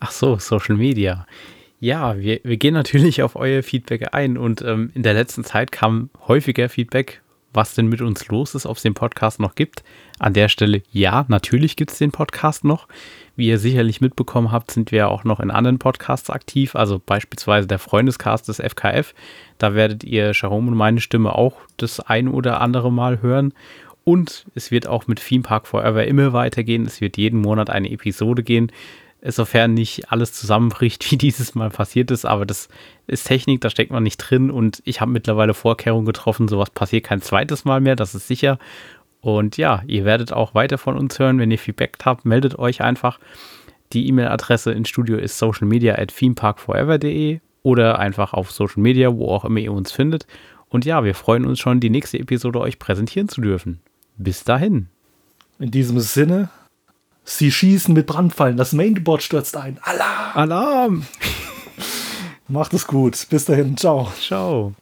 Ach 0.00 0.12
so, 0.12 0.38
Social 0.38 0.76
Media. 0.76 1.26
Ja, 1.84 2.18
wir, 2.18 2.40
wir 2.44 2.56
gehen 2.56 2.72
natürlich 2.72 3.22
auf 3.22 3.36
euer 3.36 3.62
Feedback 3.62 4.14
ein 4.14 4.38
und 4.38 4.62
ähm, 4.62 4.90
in 4.94 5.02
der 5.02 5.12
letzten 5.12 5.44
Zeit 5.44 5.70
kam 5.70 6.08
häufiger 6.26 6.70
Feedback, 6.70 7.20
was 7.52 7.74
denn 7.74 7.88
mit 7.88 8.00
uns 8.00 8.26
los 8.28 8.54
ist, 8.54 8.64
ob 8.64 8.78
es 8.78 8.82
den 8.84 8.94
Podcast 8.94 9.38
noch 9.38 9.54
gibt. 9.54 9.84
An 10.18 10.32
der 10.32 10.48
Stelle, 10.48 10.80
ja, 10.92 11.26
natürlich 11.28 11.76
gibt 11.76 11.92
es 11.92 11.98
den 11.98 12.10
Podcast 12.10 12.64
noch. 12.64 12.88
Wie 13.36 13.48
ihr 13.48 13.58
sicherlich 13.58 14.00
mitbekommen 14.00 14.50
habt, 14.50 14.70
sind 14.70 14.92
wir 14.92 15.10
auch 15.10 15.24
noch 15.24 15.40
in 15.40 15.50
anderen 15.50 15.78
Podcasts 15.78 16.30
aktiv, 16.30 16.74
also 16.74 17.02
beispielsweise 17.04 17.68
der 17.68 17.78
Freundescast 17.78 18.48
des 18.48 18.60
FKF. 18.60 19.12
Da 19.58 19.74
werdet 19.74 20.04
ihr 20.04 20.32
Jerome 20.32 20.70
und 20.70 20.78
meine 20.78 21.02
Stimme 21.02 21.34
auch 21.34 21.56
das 21.76 22.00
ein 22.00 22.28
oder 22.28 22.62
andere 22.62 22.90
Mal 22.90 23.20
hören. 23.20 23.52
Und 24.04 24.46
es 24.54 24.70
wird 24.70 24.86
auch 24.86 25.06
mit 25.06 25.22
Theme 25.22 25.42
Park 25.42 25.66
Forever 25.66 26.06
immer 26.06 26.32
weitergehen. 26.32 26.86
Es 26.86 27.02
wird 27.02 27.18
jeden 27.18 27.42
Monat 27.42 27.68
eine 27.68 27.90
Episode 27.90 28.42
gehen 28.42 28.72
sofern 29.24 29.74
nicht 29.74 30.12
alles 30.12 30.32
zusammenbricht, 30.32 31.08
wie 31.10 31.16
dieses 31.16 31.54
Mal 31.54 31.70
passiert 31.70 32.10
ist. 32.10 32.24
Aber 32.24 32.46
das 32.46 32.68
ist 33.06 33.26
Technik, 33.26 33.60
da 33.60 33.70
steckt 33.70 33.90
man 33.90 34.02
nicht 34.02 34.18
drin 34.18 34.50
und 34.50 34.82
ich 34.84 35.00
habe 35.00 35.10
mittlerweile 35.10 35.54
Vorkehrungen 35.54 36.06
getroffen, 36.06 36.48
sowas 36.48 36.70
passiert 36.70 37.04
kein 37.04 37.22
zweites 37.22 37.64
Mal 37.64 37.80
mehr, 37.80 37.96
das 37.96 38.14
ist 38.14 38.28
sicher. 38.28 38.58
Und 39.20 39.56
ja, 39.56 39.82
ihr 39.86 40.04
werdet 40.04 40.34
auch 40.34 40.54
weiter 40.54 40.76
von 40.76 40.98
uns 40.98 41.18
hören. 41.18 41.38
Wenn 41.38 41.50
ihr 41.50 41.58
Feedback 41.58 41.96
habt, 42.04 42.26
meldet 42.26 42.58
euch 42.58 42.82
einfach. 42.82 43.18
Die 43.94 44.06
E-Mail-Adresse 44.08 44.72
ins 44.72 44.90
Studio 44.90 45.16
ist 45.16 45.38
socialmedia 45.38 45.94
at 45.94 46.14
themeparkforever.de 46.14 47.40
oder 47.62 47.98
einfach 47.98 48.34
auf 48.34 48.50
Social 48.50 48.82
Media, 48.82 49.16
wo 49.16 49.30
auch 49.30 49.46
immer 49.46 49.60
ihr 49.60 49.72
uns 49.72 49.92
findet. 49.92 50.26
Und 50.68 50.84
ja, 50.84 51.04
wir 51.04 51.14
freuen 51.14 51.46
uns 51.46 51.58
schon, 51.58 51.80
die 51.80 51.88
nächste 51.88 52.18
Episode 52.18 52.60
euch 52.60 52.78
präsentieren 52.78 53.28
zu 53.30 53.40
dürfen. 53.40 53.80
Bis 54.18 54.44
dahin. 54.44 54.88
In 55.58 55.70
diesem 55.70 56.00
Sinne, 56.00 56.50
Sie 57.24 57.50
schießen 57.50 57.94
mit 57.94 58.06
Brandfallen. 58.06 58.56
Das 58.56 58.72
Mainboard 58.72 59.22
stürzt 59.22 59.56
ein. 59.56 59.78
Alarm! 59.82 60.30
Alarm! 60.34 61.06
Macht 62.48 62.74
es 62.74 62.86
gut. 62.86 63.26
Bis 63.30 63.46
dahin. 63.46 63.76
Ciao. 63.76 64.12
Ciao. 64.20 64.74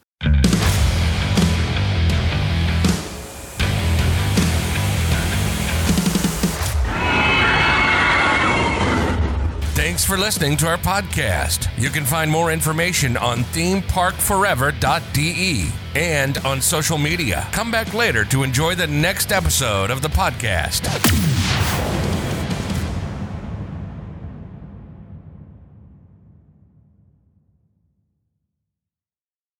Thanks 9.75 10.05
for 10.05 10.17
listening 10.17 10.57
to 10.59 10.67
our 10.67 10.79
podcast. 10.79 11.69
You 11.77 11.91
can 11.91 12.05
find 12.05 12.31
more 12.31 12.53
information 12.53 13.17
on 13.17 13.39
themeparkforever.de 13.53 15.73
and 15.95 16.39
on 16.45 16.61
social 16.61 16.99
media. 16.99 17.47
Come 17.53 17.71
back 17.71 17.95
later 17.95 18.25
to 18.27 18.43
enjoy 18.43 18.75
the 18.75 18.87
next 18.87 19.33
episode 19.33 19.91
of 19.91 20.03
the 20.03 20.09
podcast. 20.09 21.32